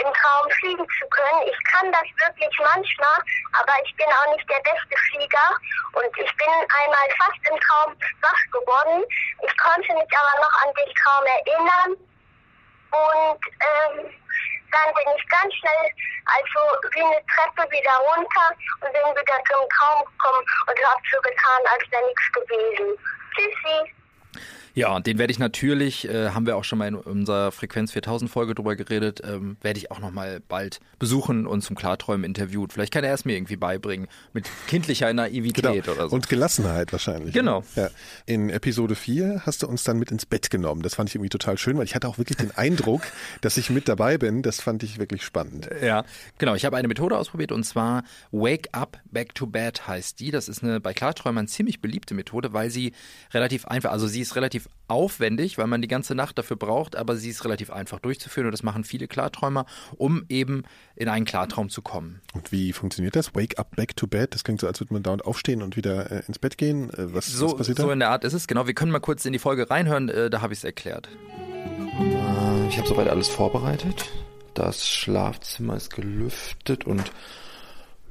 im 0.03 0.13
Traum 0.13 0.49
fliegen 0.59 0.85
zu 0.99 1.07
können. 1.09 1.47
Ich 1.47 1.63
kann 1.71 1.91
das 1.91 2.07
wirklich 2.21 2.55
manchmal, 2.59 3.19
aber 3.53 3.73
ich 3.83 3.95
bin 3.95 4.07
auch 4.07 4.31
nicht 4.33 4.47
der 4.49 4.61
beste 4.61 4.95
Flieger. 5.09 5.49
Und 5.93 6.11
ich 6.17 6.31
bin 6.37 6.47
einmal 6.47 7.07
fast 7.17 7.41
im 7.49 7.59
Traum 7.61 7.95
wach 8.21 8.43
geworden. 8.51 9.03
Ich 9.43 9.57
konnte 9.57 9.93
mich 9.93 10.11
aber 10.13 10.41
noch 10.41 10.53
an 10.63 10.73
den 10.73 10.93
Traum 10.95 11.25
erinnern. 11.25 11.91
Und 12.91 13.41
ähm, 13.61 14.13
dann 14.71 14.93
bin 14.93 15.07
ich 15.17 15.27
ganz 15.29 15.53
schnell, 15.55 15.85
also 16.25 16.59
wie 16.93 17.01
eine 17.01 17.21
Treppe 17.27 17.69
wieder 17.71 17.95
runter 18.13 18.47
und 18.81 18.93
bin 18.93 19.01
wieder 19.15 19.37
zum 19.49 19.67
Traum 19.69 20.05
gekommen 20.05 20.45
und 20.67 20.77
habe 20.85 21.01
so 21.11 21.21
getan, 21.21 21.61
als 21.65 21.91
wäre 21.91 22.05
nichts 22.05 22.31
gewesen. 22.31 22.97
Tschüssi. 23.35 23.96
Ja, 24.77 24.95
und 24.95 25.07
den 25.07 25.17
werde 25.17 25.31
ich 25.31 25.39
natürlich, 25.39 26.07
äh, 26.07 26.29
haben 26.29 26.45
wir 26.45 26.55
auch 26.55 26.63
schon 26.63 26.77
mal 26.77 26.87
in 26.87 26.93
unserer 26.93 27.51
Frequenz 27.51 27.91
4000 27.93 28.29
Folge 28.29 28.53
drüber 28.53 28.75
geredet, 28.75 29.21
ähm, 29.27 29.57
werde 29.63 29.79
ich 29.79 29.89
auch 29.89 29.97
noch 29.97 30.11
mal 30.11 30.39
bald 30.47 30.81
besuchen 30.99 31.47
und 31.47 31.63
zum 31.63 31.75
Klarträumen 31.75 32.23
interviewt. 32.23 32.73
Vielleicht 32.73 32.93
kann 32.93 33.03
er 33.03 33.15
es 33.15 33.25
mir 33.25 33.35
irgendwie 33.35 33.55
beibringen 33.55 34.07
mit 34.33 34.45
kindlicher 34.67 35.11
Naivität 35.11 35.85
genau. 35.85 35.95
oder 35.95 36.09
so. 36.09 36.15
Und 36.15 36.29
Gelassenheit 36.29 36.91
wahrscheinlich. 36.91 37.33
Genau. 37.33 37.63
Ja. 37.75 37.89
In 38.27 38.51
Episode 38.51 38.93
4 38.93 39.47
hast 39.47 39.63
du 39.63 39.67
uns 39.67 39.83
dann 39.83 39.97
mit 39.97 40.11
ins 40.11 40.27
Bett 40.27 40.51
genommen. 40.51 40.83
Das 40.83 40.93
fand 40.93 41.09
ich 41.09 41.15
irgendwie 41.15 41.29
total 41.29 41.57
schön, 41.57 41.75
weil 41.79 41.85
ich 41.85 41.95
hatte 41.95 42.07
auch 42.07 42.19
wirklich 42.19 42.37
den 42.37 42.51
Eindruck, 42.55 43.01
dass 43.41 43.57
ich 43.57 43.71
mit 43.71 43.89
dabei 43.89 44.19
bin. 44.19 44.43
Das 44.43 44.61
fand 44.61 44.83
ich 44.83 44.99
wirklich 44.99 45.23
spannend. 45.23 45.71
Ja, 45.81 46.05
genau. 46.37 46.53
Ich 46.53 46.65
habe 46.65 46.77
eine 46.77 46.87
Methode 46.87 47.17
ausprobiert 47.17 47.51
und 47.51 47.63
zwar 47.63 48.03
Wake 48.31 48.69
Up 48.73 48.99
Back 49.05 49.33
to 49.33 49.47
Bed 49.47 49.87
heißt 49.87 50.19
die. 50.19 50.29
Das 50.29 50.49
ist 50.49 50.61
eine 50.61 50.79
bei 50.79 50.93
Klarträumern 50.93 51.47
ziemlich 51.47 51.81
beliebte 51.81 52.13
Methode, 52.13 52.53
weil 52.53 52.69
sie 52.69 52.91
relativ 53.33 53.65
einfach, 53.65 53.89
also 53.89 54.05
sie 54.05 54.16
ist 54.21 54.35
relativ 54.35 54.69
aufwendig, 54.87 55.57
weil 55.57 55.67
man 55.67 55.81
die 55.81 55.87
ganze 55.87 56.15
Nacht 56.15 56.37
dafür 56.37 56.57
braucht, 56.57 56.95
aber 56.95 57.15
sie 57.15 57.29
ist 57.29 57.43
relativ 57.43 57.71
einfach 57.71 57.99
durchzuführen 57.99 58.47
und 58.47 58.51
das 58.51 58.63
machen 58.63 58.83
viele 58.83 59.07
Klarträumer, 59.07 59.65
um 59.97 60.25
eben 60.29 60.63
in 60.95 61.09
einen 61.09 61.25
Klartraum 61.25 61.69
zu 61.69 61.81
kommen. 61.81 62.21
Und 62.33 62.51
wie 62.51 62.73
funktioniert 62.73 63.15
das? 63.15 63.35
Wake 63.35 63.59
up, 63.59 63.75
back 63.75 63.95
to 63.95 64.07
bed? 64.07 64.33
Das 64.33 64.43
klingt 64.43 64.61
so, 64.61 64.67
als 64.67 64.79
würde 64.79 64.93
man 64.93 65.03
dauernd 65.03 65.25
aufstehen 65.25 65.61
und 65.61 65.75
wieder 65.75 66.11
äh, 66.11 66.23
ins 66.27 66.39
Bett 66.39 66.57
gehen. 66.57 66.89
Äh, 66.91 67.13
was, 67.13 67.27
so, 67.27 67.47
was 67.47 67.57
passiert 67.57 67.79
da? 67.79 67.83
So 67.83 67.91
in 67.91 67.99
der 67.99 68.09
Art 68.09 68.23
ist 68.23 68.33
es, 68.33 68.47
genau. 68.47 68.67
Wir 68.67 68.73
können 68.73 68.91
mal 68.91 68.99
kurz 68.99 69.25
in 69.25 69.33
die 69.33 69.39
Folge 69.39 69.69
reinhören, 69.69 70.09
äh, 70.09 70.29
da 70.29 70.41
habe 70.41 70.53
ich 70.53 70.59
es 70.59 70.63
erklärt. 70.63 71.09
Äh, 71.99 72.67
ich 72.67 72.77
habe 72.77 72.87
soweit 72.87 73.07
alles 73.07 73.27
vorbereitet. 73.27 74.09
Das 74.53 74.87
Schlafzimmer 74.87 75.75
ist 75.75 75.93
gelüftet 75.93 76.85
und 76.85 77.11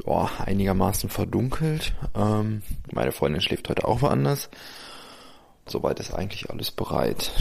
ja, 0.04 0.30
einigermaßen 0.44 1.08
verdunkelt. 1.08 1.94
Ähm, 2.14 2.62
meine 2.92 3.12
Freundin 3.12 3.40
schläft 3.40 3.68
heute 3.68 3.84
auch 3.86 4.02
woanders. 4.02 4.50
Soweit 5.66 6.00
ist 6.00 6.12
eigentlich 6.14 6.48
alles 6.50 6.70
bereit. 6.70 7.32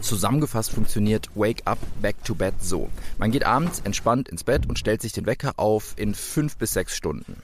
Zusammengefasst 0.00 0.70
funktioniert 0.70 1.28
Wake 1.34 1.62
Up 1.66 1.78
Back 2.00 2.22
to 2.24 2.34
Bed 2.34 2.54
so. 2.60 2.88
Man 3.18 3.30
geht 3.32 3.44
abends 3.44 3.80
entspannt 3.80 4.28
ins 4.28 4.44
Bett 4.44 4.66
und 4.66 4.78
stellt 4.78 5.02
sich 5.02 5.12
den 5.12 5.26
Wecker 5.26 5.54
auf 5.56 5.94
in 5.96 6.14
fünf 6.14 6.56
bis 6.56 6.72
sechs 6.72 6.96
Stunden. 6.96 7.42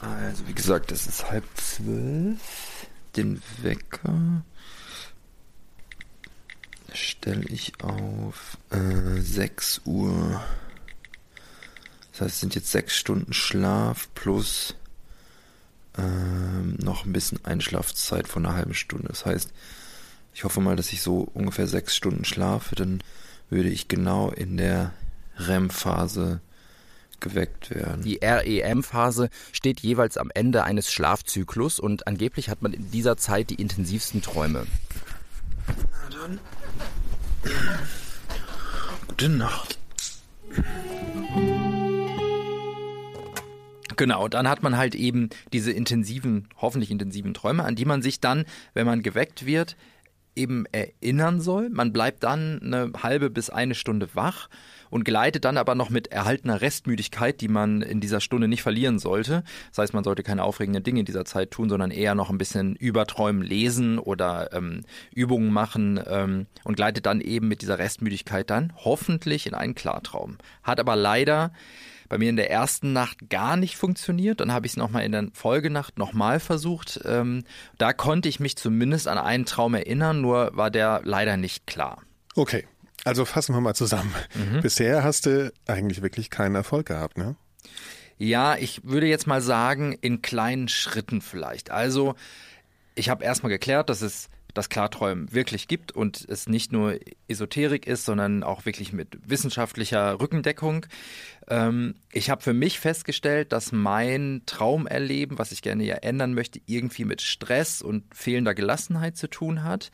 Also 0.00 0.46
wie 0.46 0.52
gesagt, 0.52 0.92
es 0.92 1.06
ist 1.06 1.30
halb 1.30 1.44
zwölf. 1.56 2.86
Den 3.16 3.40
Wecker 3.62 4.42
stelle 6.92 7.44
ich 7.44 7.72
auf 7.82 8.58
äh, 8.70 9.20
6 9.20 9.82
Uhr. 9.86 10.42
Das 12.12 12.20
heißt, 12.20 12.34
es 12.34 12.40
sind 12.40 12.54
jetzt 12.54 12.70
sechs 12.70 12.96
Stunden 12.96 13.32
Schlaf 13.32 14.08
plus 14.14 14.74
ähm, 15.98 16.76
noch 16.78 17.04
ein 17.04 17.12
bisschen 17.12 17.44
Einschlafzeit 17.44 18.28
von 18.28 18.44
einer 18.44 18.54
halben 18.54 18.74
Stunde. 18.74 19.08
Das 19.08 19.26
heißt, 19.26 19.52
ich 20.34 20.44
hoffe 20.44 20.60
mal, 20.60 20.76
dass 20.76 20.92
ich 20.92 21.02
so 21.02 21.28
ungefähr 21.34 21.66
sechs 21.66 21.96
Stunden 21.96 22.24
schlafe, 22.24 22.74
dann 22.74 23.02
würde 23.48 23.68
ich 23.68 23.88
genau 23.88 24.30
in 24.30 24.56
der 24.56 24.92
REM-Phase 25.38 26.40
geweckt 27.20 27.70
werden. 27.70 28.02
Die 28.02 28.20
REM-Phase 28.22 29.30
steht 29.52 29.80
jeweils 29.80 30.18
am 30.18 30.30
Ende 30.34 30.64
eines 30.64 30.92
Schlafzyklus 30.92 31.80
und 31.80 32.06
angeblich 32.06 32.50
hat 32.50 32.62
man 32.62 32.72
in 32.72 32.90
dieser 32.90 33.16
Zeit 33.16 33.50
die 33.50 33.54
intensivsten 33.54 34.22
Träume. 34.22 34.66
Na 35.66 36.18
dann. 36.18 36.38
Gute 39.08 39.28
Nacht. 39.30 39.78
Genau, 43.96 44.28
dann 44.28 44.48
hat 44.48 44.62
man 44.62 44.76
halt 44.76 44.94
eben 44.94 45.30
diese 45.52 45.72
intensiven, 45.72 46.48
hoffentlich 46.56 46.90
intensiven 46.90 47.34
Träume, 47.34 47.64
an 47.64 47.76
die 47.76 47.86
man 47.86 48.02
sich 48.02 48.20
dann, 48.20 48.44
wenn 48.74 48.86
man 48.86 49.02
geweckt 49.02 49.46
wird, 49.46 49.76
eben 50.36 50.66
erinnern 50.70 51.40
soll. 51.40 51.70
Man 51.70 51.92
bleibt 51.92 52.22
dann 52.22 52.60
eine 52.62 52.92
halbe 53.02 53.30
bis 53.30 53.50
eine 53.50 53.74
Stunde 53.74 54.08
wach 54.14 54.48
und 54.90 55.04
gleitet 55.04 55.44
dann 55.44 55.56
aber 55.56 55.74
noch 55.74 55.90
mit 55.90 56.08
erhaltener 56.08 56.60
Restmüdigkeit, 56.60 57.40
die 57.40 57.48
man 57.48 57.82
in 57.82 58.00
dieser 58.00 58.20
Stunde 58.20 58.46
nicht 58.46 58.62
verlieren 58.62 58.98
sollte. 58.98 59.42
Das 59.70 59.78
heißt, 59.78 59.94
man 59.94 60.04
sollte 60.04 60.22
keine 60.22 60.44
aufregenden 60.44 60.84
Dinge 60.84 61.00
in 61.00 61.06
dieser 61.06 61.24
Zeit 61.24 61.50
tun, 61.50 61.68
sondern 61.68 61.90
eher 61.90 62.14
noch 62.14 62.30
ein 62.30 62.38
bisschen 62.38 62.76
überträumen, 62.76 63.42
lesen 63.42 63.98
oder 63.98 64.52
ähm, 64.52 64.82
Übungen 65.14 65.52
machen 65.52 66.00
ähm, 66.06 66.46
und 66.64 66.76
gleitet 66.76 67.06
dann 67.06 67.20
eben 67.20 67.48
mit 67.48 67.62
dieser 67.62 67.78
Restmüdigkeit 67.78 68.50
dann 68.50 68.72
hoffentlich 68.76 69.46
in 69.46 69.54
einen 69.54 69.74
Klartraum. 69.74 70.36
Hat 70.62 70.78
aber 70.78 70.96
leider 70.96 71.52
bei 72.08 72.18
mir 72.18 72.30
in 72.30 72.36
der 72.36 72.50
ersten 72.50 72.92
Nacht 72.92 73.30
gar 73.30 73.56
nicht 73.56 73.76
funktioniert. 73.76 74.40
Dann 74.40 74.52
habe 74.52 74.66
ich 74.66 74.72
es 74.72 74.76
nochmal 74.76 75.04
in 75.04 75.12
der 75.12 75.28
Folgenacht 75.32 75.98
nochmal 75.98 76.40
versucht. 76.40 77.00
Ähm, 77.04 77.44
da 77.78 77.92
konnte 77.92 78.28
ich 78.28 78.40
mich 78.40 78.56
zumindest 78.56 79.08
an 79.08 79.18
einen 79.18 79.46
Traum 79.46 79.74
erinnern, 79.74 80.20
nur 80.20 80.50
war 80.54 80.70
der 80.70 81.00
leider 81.04 81.36
nicht 81.36 81.66
klar. 81.66 82.02
Okay, 82.34 82.66
also 83.04 83.24
fassen 83.24 83.54
wir 83.54 83.60
mal 83.60 83.74
zusammen. 83.74 84.12
Mhm. 84.34 84.60
Bisher 84.60 85.04
hast 85.04 85.26
du 85.26 85.52
eigentlich 85.66 86.02
wirklich 86.02 86.30
keinen 86.30 86.54
Erfolg 86.54 86.86
gehabt, 86.86 87.18
ne? 87.18 87.36
Ja, 88.18 88.56
ich 88.56 88.84
würde 88.84 89.06
jetzt 89.06 89.26
mal 89.26 89.42
sagen, 89.42 89.92
in 90.00 90.22
kleinen 90.22 90.68
Schritten 90.68 91.20
vielleicht. 91.20 91.70
Also, 91.70 92.14
ich 92.94 93.10
habe 93.10 93.24
erstmal 93.24 93.50
geklärt, 93.50 93.90
dass 93.90 94.00
es 94.00 94.28
das 94.56 94.68
Klarträumen 94.68 95.32
wirklich 95.32 95.68
gibt 95.68 95.92
und 95.92 96.24
es 96.28 96.48
nicht 96.48 96.72
nur 96.72 96.98
Esoterik 97.28 97.86
ist, 97.86 98.04
sondern 98.04 98.42
auch 98.42 98.64
wirklich 98.64 98.92
mit 98.92 99.18
wissenschaftlicher 99.26 100.20
Rückendeckung. 100.20 100.86
Ähm, 101.48 101.94
ich 102.12 102.30
habe 102.30 102.42
für 102.42 102.52
mich 102.52 102.80
festgestellt, 102.80 103.52
dass 103.52 103.72
mein 103.72 104.42
Traumerleben, 104.46 105.38
was 105.38 105.52
ich 105.52 105.62
gerne 105.62 105.84
ja 105.84 105.96
ändern 105.96 106.34
möchte, 106.34 106.60
irgendwie 106.66 107.04
mit 107.04 107.22
Stress 107.22 107.82
und 107.82 108.04
fehlender 108.14 108.54
Gelassenheit 108.54 109.16
zu 109.16 109.28
tun 109.28 109.62
hat, 109.62 109.90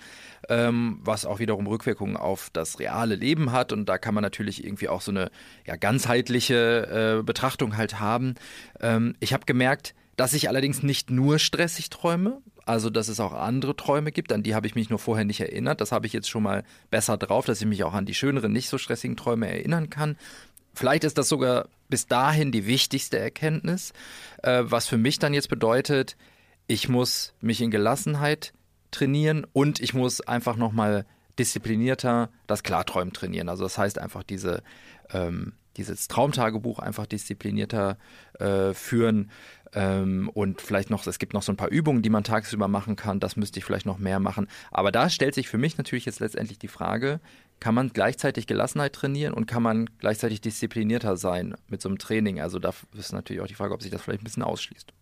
ähm, 0.49 1.01
was 1.03 1.27
auch 1.27 1.41
wiederum 1.41 1.67
Rückwirkungen 1.67 2.17
auf 2.17 2.51
das 2.53 2.79
reale 2.79 3.17
Leben 3.17 3.53
hat. 3.53 3.73
Und 3.73 3.89
da 3.89 3.99
kann 3.99 4.15
man 4.15 4.23
natürlich 4.23 4.65
irgendwie 4.65 4.89
auch 4.89 5.01
so 5.01 5.11
eine 5.11 5.31
ja, 5.67 5.77
ganzheitliche 5.77 7.19
äh, 7.19 7.23
Betrachtung 7.23 7.77
halt 7.77 8.01
haben. 8.01 8.35
Ähm, 8.81 9.15
ich 9.21 9.33
habe 9.33 9.45
gemerkt, 9.45 9.95
dass 10.17 10.35
ich 10.35 10.49
allerdings 10.49 10.83
nicht 10.83 11.11
nur 11.11 11.39
stressig 11.39 11.91
träume, 11.91 12.41
also 12.65 12.91
dass 12.91 13.09
es 13.09 13.21
auch 13.21 13.33
andere 13.33 13.77
Träume 13.77 14.13
gibt, 14.13 14.33
an 14.33 14.43
die 14.43 14.55
habe 14.55 14.67
ich 14.67 14.75
mich 14.75 14.91
nur 14.91 14.99
vorher 14.99 15.25
nicht 15.25 15.41
erinnert. 15.41 15.81
Das 15.81 15.93
habe 15.93 16.07
ich 16.07 16.13
jetzt 16.13 16.29
schon 16.29 16.43
mal 16.43 16.65
besser 16.91 17.17
drauf, 17.17 17.47
dass 17.47 17.61
ich 17.61 17.67
mich 17.67 17.85
auch 17.85 17.95
an 17.95 18.07
die 18.07 18.15
schöneren, 18.15 18.53
nicht 18.53 18.69
so 18.69 18.79
stressigen 18.79 19.17
Träume 19.17 19.49
erinnern 19.49 19.91
kann. 19.91 20.17
Vielleicht 20.75 21.05
ist 21.05 21.19
das 21.19 21.29
sogar 21.29 21.69
bis 21.89 22.07
dahin 22.07 22.53
die 22.53 22.67
wichtigste 22.67 23.19
Erkenntnis, 23.19 23.93
äh, 24.43 24.63
was 24.65 24.87
für 24.87 24.97
mich 24.97 25.19
dann 25.19 25.35
jetzt 25.35 25.49
bedeutet, 25.49 26.17
ich 26.67 26.89
muss 26.89 27.35
mich 27.41 27.61
in 27.61 27.71
Gelassenheit 27.71 28.53
trainieren 28.91 29.47
und 29.53 29.81
ich 29.81 29.93
muss 29.93 30.21
einfach 30.21 30.57
nochmal 30.57 31.05
disziplinierter 31.39 32.31
das 32.47 32.63
Klarträumen 32.63 33.13
trainieren. 33.13 33.49
Also 33.49 33.65
das 33.65 33.79
heißt 33.79 33.99
einfach 33.99 34.23
diese 34.23 34.63
ähm, 35.11 35.55
dieses 35.77 36.09
Traumtagebuch 36.09 36.79
einfach 36.79 37.07
disziplinierter 37.07 37.97
äh, 38.39 38.75
führen 38.75 39.31
ähm, 39.73 40.31
und 40.33 40.61
vielleicht 40.61 40.91
noch, 40.91 41.07
es 41.07 41.19
gibt 41.19 41.33
noch 41.33 41.43
so 41.43 41.53
ein 41.53 41.57
paar 41.57 41.71
Übungen, 41.71 42.03
die 42.03 42.11
man 42.11 42.25
tagsüber 42.25 42.69
machen 42.69 42.97
kann, 42.97 43.21
das 43.21 43.37
müsste 43.37 43.59
ich 43.59 43.65
vielleicht 43.65 43.87
noch 43.87 43.99
mehr 43.99 44.21
machen. 44.21 44.49
Aber 44.71 44.93
da 44.93 45.09
stellt 45.09 45.35
sich 45.35 45.49
für 45.49 45.59
mich 45.59 45.79
natürlich 45.79 46.05
jetzt 46.05 46.21
letztendlich 46.21 46.59
die 46.59 46.69
Frage, 46.69 47.21
kann 47.61 47.75
man 47.75 47.91
gleichzeitig 47.93 48.47
Gelassenheit 48.47 48.93
trainieren 48.93 49.35
und 49.35 49.47
kann 49.47 49.63
man 49.63 49.89
gleichzeitig 49.99 50.41
disziplinierter 50.41 51.17
sein 51.17 51.55
mit 51.69 51.81
so 51.81 51.89
einem 51.89 51.99
Training? 51.99 52.41
Also 52.41 52.59
da 52.59 52.73
ist 52.99 53.13
natürlich 53.13 53.41
auch 53.41 53.47
die 53.47 53.55
Frage, 53.55 53.73
ob 53.73 53.83
sich 53.83 53.91
das 53.91 54.03
vielleicht 54.03 54.23
ein 54.23 54.25
bisschen 54.25 54.43
ausschließt. 54.43 54.93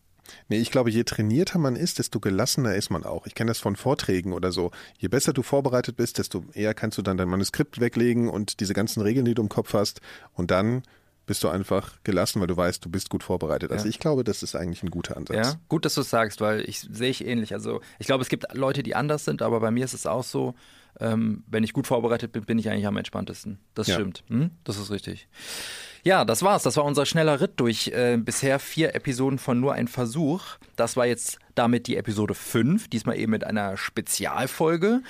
Nee, 0.49 0.59
ich 0.59 0.71
glaube, 0.71 0.91
je 0.91 1.05
trainierter 1.05 1.59
man 1.59 1.77
ist, 1.77 1.99
desto 1.99 2.21
gelassener 2.21 2.75
ist 2.75 2.91
man 2.91 3.05
auch. 3.05 3.27
Ich 3.27 3.35
kenne 3.35 3.51
das 3.51 3.59
von 3.59 3.77
Vorträgen 3.77 4.33
oder 4.33 4.53
so. 4.53 4.71
Je 4.99 5.09
besser 5.09 5.33
du 5.33 5.43
vorbereitet 5.43 5.97
bist, 5.97 6.19
desto 6.19 6.45
eher 6.53 6.75
kannst 6.75 6.99
du 6.99 7.03
dann 7.03 7.17
dein 7.17 7.29
Manuskript 7.29 7.81
weglegen 7.81 8.29
und 8.29 8.61
diese 8.61 8.75
ganzen 8.75 9.01
Regeln, 9.03 9.25
die 9.25 9.35
du 9.35 9.43
im 9.43 9.49
Kopf 9.49 9.75
hast. 9.75 10.01
Und 10.35 10.51
dann 10.51 10.83
bist 11.27 11.45
du 11.45 11.49
einfach 11.49 12.03
gelassen, 12.03 12.41
weil 12.41 12.49
du 12.49 12.57
weißt, 12.57 12.85
du 12.85 12.89
bist 12.89 13.09
gut 13.09 13.23
vorbereitet. 13.23 13.71
Also 13.71 13.85
ja. 13.85 13.91
ich 13.91 14.01
glaube, 14.01 14.25
das 14.25 14.43
ist 14.43 14.57
eigentlich 14.57 14.83
ein 14.83 14.90
guter 14.90 15.16
Ansatz. 15.16 15.37
Ja, 15.37 15.55
gut, 15.69 15.85
dass 15.85 15.95
du 15.95 16.01
es 16.01 16.11
sagst, 16.11 16.40
weil 16.40 16.69
ich 16.69 16.81
sehe 16.81 17.11
ich 17.11 17.25
ähnlich. 17.25 17.55
Also 17.55 17.81
ich 18.01 18.07
glaube, 18.07 18.23
es 18.23 18.29
gibt 18.29 18.53
Leute, 18.53 18.83
die 18.83 18.97
anders 18.97 19.25
sind, 19.25 19.40
aber 19.40 19.61
bei 19.61 19.71
mir 19.71 19.85
ist 19.85 19.95
es 19.95 20.07
auch 20.07 20.25
so, 20.25 20.55
ähm, 20.99 21.45
wenn 21.47 21.62
ich 21.62 21.73
gut 21.73 21.87
vorbereitet 21.87 22.33
bin, 22.33 22.45
bin 22.45 22.59
ich 22.59 22.69
eigentlich 22.69 22.87
am 22.87 22.97
entspanntesten. 22.97 23.61
Das 23.75 23.87
ja. 23.87 23.95
stimmt. 23.95 24.25
Hm? 24.27 24.51
Das 24.64 24.77
ist 24.77 24.90
richtig. 24.90 25.29
Ja, 26.03 26.25
das 26.25 26.43
war's. 26.43 26.63
Das 26.63 26.77
war 26.77 26.85
unser 26.85 27.05
schneller 27.05 27.41
Ritt 27.41 27.61
durch 27.61 27.89
äh, 27.89 28.17
bisher 28.17 28.59
vier 28.59 28.95
Episoden 28.95 29.39
von 29.39 29.61
Nur 29.61 29.75
ein 29.75 29.89
Versuch. 29.89 30.43
Das 30.77 30.97
war 30.97 31.07
jetzt 31.07 31.39
damit 31.55 31.87
die 31.87 31.97
Episode 31.97 32.35
5, 32.35 32.89
diesmal 32.89 33.19
eben 33.19 33.33
mit 33.33 33.45
einer 33.45 33.77
Spezialfolge. 33.77 35.03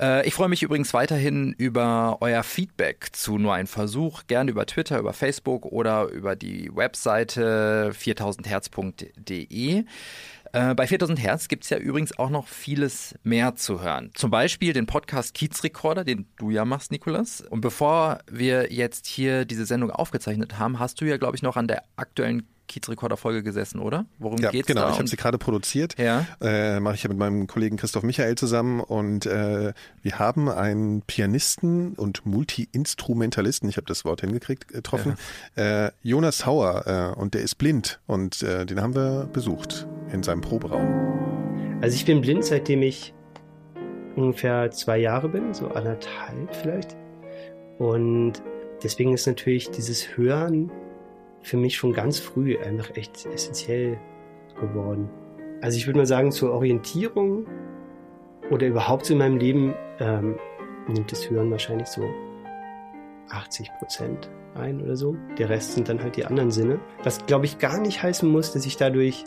Äh, 0.00 0.26
ich 0.26 0.34
freue 0.34 0.48
mich 0.48 0.64
übrigens 0.64 0.92
weiterhin 0.92 1.54
über 1.56 2.18
euer 2.20 2.42
Feedback 2.42 3.10
zu 3.12 3.38
Nur 3.38 3.54
ein 3.54 3.68
Versuch. 3.68 4.22
Gerne 4.26 4.50
über 4.50 4.66
Twitter, 4.66 4.98
über 4.98 5.12
Facebook 5.12 5.66
oder 5.66 6.08
über 6.08 6.34
die 6.34 6.68
Webseite 6.74 7.92
4000herz.de. 7.94 9.84
Äh, 10.54 10.74
bei 10.74 10.86
4000 10.86 11.20
Hertz 11.20 11.48
gibt 11.48 11.64
es 11.64 11.70
ja 11.70 11.78
übrigens 11.78 12.16
auch 12.16 12.30
noch 12.30 12.46
vieles 12.46 13.16
mehr 13.24 13.56
zu 13.56 13.82
hören. 13.82 14.12
Zum 14.14 14.30
Beispiel 14.30 14.72
den 14.72 14.86
Podcast 14.86 15.34
Kiezrekorder, 15.34 16.04
den 16.04 16.26
du 16.36 16.50
ja 16.50 16.64
machst, 16.64 16.92
Nikolas. 16.92 17.40
Und 17.40 17.60
bevor 17.60 18.20
wir 18.30 18.72
jetzt 18.72 19.06
hier 19.06 19.44
diese 19.46 19.66
Sendung 19.66 19.90
aufgezeichnet 19.90 20.56
haben, 20.56 20.78
hast 20.78 21.00
du 21.00 21.06
ja, 21.06 21.16
glaube 21.16 21.34
ich, 21.36 21.42
noch 21.42 21.56
an 21.56 21.66
der 21.66 21.82
aktuellen 21.96 22.46
Kiezrekorder-Folge 22.68 23.42
gesessen, 23.42 23.80
oder? 23.80 24.06
Worum 24.18 24.38
ja, 24.38 24.50
geht's 24.50 24.68
genau. 24.68 24.82
da? 24.82 24.86
Genau, 24.86 24.94
ich 24.94 24.98
habe 25.00 25.08
sie 25.08 25.16
gerade 25.16 25.38
produziert. 25.38 25.98
Ja. 25.98 26.24
Äh, 26.40 26.78
Mache 26.78 26.94
ich 26.94 27.02
ja 27.02 27.08
mit 27.08 27.18
meinem 27.18 27.48
Kollegen 27.48 27.76
Christoph 27.76 28.04
Michael 28.04 28.36
zusammen 28.36 28.80
und 28.80 29.26
äh, 29.26 29.72
wir 30.02 30.18
haben 30.18 30.48
einen 30.48 31.02
Pianisten 31.02 31.94
und 31.94 32.24
Multi-Instrumentalisten, 32.24 33.68
ich 33.68 33.76
habe 33.76 33.86
das 33.86 34.04
Wort 34.04 34.20
hingekriegt, 34.20 34.68
getroffen, 34.68 35.16
ja. 35.56 35.86
äh, 35.86 35.92
Jonas 36.02 36.46
Hauer 36.46 37.14
äh, 37.16 37.20
und 37.20 37.34
der 37.34 37.42
ist 37.42 37.56
blind 37.56 38.00
und 38.06 38.42
äh, 38.42 38.64
den 38.64 38.80
haben 38.80 38.94
wir 38.94 39.28
besucht 39.32 39.86
in 40.14 40.22
seinem 40.22 40.40
Proberaum. 40.40 41.78
Also 41.82 41.96
ich 41.96 42.04
bin 42.04 42.20
blind, 42.20 42.44
seitdem 42.44 42.82
ich 42.82 43.12
ungefähr 44.16 44.70
zwei 44.70 44.98
Jahre 44.98 45.28
bin, 45.28 45.52
so 45.52 45.68
anderthalb 45.68 46.54
vielleicht. 46.54 46.96
Und 47.78 48.34
deswegen 48.82 49.12
ist 49.12 49.26
natürlich 49.26 49.70
dieses 49.70 50.16
Hören 50.16 50.70
für 51.42 51.56
mich 51.56 51.76
schon 51.76 51.92
ganz 51.92 52.18
früh 52.20 52.56
einfach 52.58 52.96
echt 52.96 53.26
essentiell 53.26 53.98
geworden. 54.58 55.10
Also 55.60 55.76
ich 55.76 55.86
würde 55.86 55.98
mal 55.98 56.06
sagen, 56.06 56.32
zur 56.32 56.52
Orientierung 56.52 57.46
oder 58.50 58.66
überhaupt 58.66 59.10
in 59.10 59.18
meinem 59.18 59.36
Leben 59.36 59.74
ähm, 59.98 60.36
nimmt 60.88 61.10
das 61.10 61.28
Hören 61.28 61.50
wahrscheinlich 61.50 61.88
so 61.88 62.08
80 63.30 63.70
Prozent 63.78 64.30
ein 64.54 64.80
oder 64.80 64.96
so. 64.96 65.16
Der 65.38 65.48
Rest 65.48 65.72
sind 65.72 65.88
dann 65.88 66.02
halt 66.02 66.16
die 66.16 66.24
anderen 66.24 66.50
Sinne. 66.50 66.78
Was 67.02 67.26
glaube 67.26 67.46
ich 67.46 67.58
gar 67.58 67.80
nicht 67.80 68.02
heißen 68.02 68.28
muss, 68.28 68.52
dass 68.52 68.66
ich 68.66 68.76
dadurch 68.76 69.24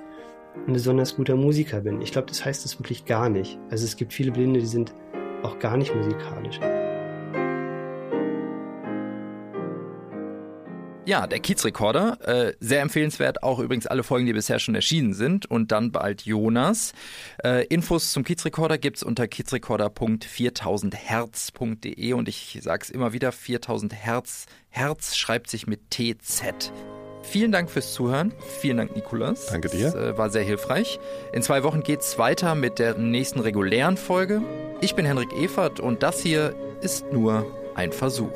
ein 0.68 0.74
besonders 0.74 1.16
guter 1.16 1.36
Musiker 1.36 1.82
bin. 1.82 2.02
Ich 2.02 2.12
glaube, 2.12 2.28
das 2.28 2.44
heißt 2.44 2.66
es 2.66 2.80
wirklich 2.80 3.06
gar 3.06 3.30
nicht. 3.30 3.58
Also 3.70 3.86
es 3.86 3.96
gibt 3.96 4.14
viele 4.14 4.32
Blinde, 4.32 4.60
die 4.60 4.66
sind 4.66 4.94
auch 5.44 5.60
gar 5.60 5.78
nicht 5.78 5.96
musikalisch. 5.96 6.60
Ja, 11.08 11.26
der 11.26 11.40
Kiezrekorder, 11.40 12.20
äh, 12.28 12.54
sehr 12.60 12.82
empfehlenswert, 12.82 13.42
auch 13.42 13.60
übrigens 13.60 13.88
alle 13.88 14.04
Folgen, 14.04 14.26
die 14.26 14.34
bisher 14.34 14.60
schon 14.60 14.76
erschienen 14.76 15.14
sind 15.14 15.46
und 15.46 15.72
dann 15.72 15.94
bald 15.94 16.24
Jonas. 16.24 16.92
Äh, 17.42 17.66
Infos 17.68 18.12
zum 18.12 18.26
Kiezrekorder 18.26 18.78
gibt's 18.78 19.04
unter 19.04 19.24
kiezrekorder.4000herz.de 19.24 22.12
und 22.12 22.28
ich 22.28 22.60
sag's 22.62 22.90
immer 22.90 23.14
wieder, 23.14 23.32
4000 23.32 23.94
Herz, 23.94 24.48
Herz 24.68 25.16
schreibt 25.16 25.50
sich 25.50 25.66
mit 25.66 25.92
TZ. 25.92 26.74
Vielen 27.30 27.52
Dank 27.52 27.70
fürs 27.70 27.94
Zuhören. 27.94 28.34
Vielen 28.62 28.78
Dank, 28.78 28.96
Nikolas. 28.96 29.48
Danke 29.48 29.68
dir. 29.68 29.92
Das 29.92 29.96
äh, 29.96 30.18
war 30.18 30.30
sehr 30.30 30.44
hilfreich. 30.44 30.98
In 31.34 31.42
zwei 31.42 31.62
Wochen 31.64 31.84
geht's 31.84 32.18
weiter 32.18 32.56
mit 32.56 32.80
der 32.80 32.98
nächsten 32.98 33.42
regulären 33.42 33.98
Folge. 33.98 34.42
Ich 34.80 34.96
bin 34.96 35.06
Henrik 35.06 35.34
Evert 35.34 35.82
und 35.82 36.04
das 36.04 36.22
hier 36.22 36.56
ist 36.80 37.12
nur 37.12 37.46
ein 37.76 37.92
Versuch. 37.92 38.32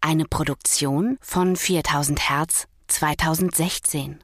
Eine 0.00 0.24
Produktion 0.24 1.18
von 1.20 1.56
4000 1.56 2.30
Hertz 2.30 2.66
2016. 2.88 4.20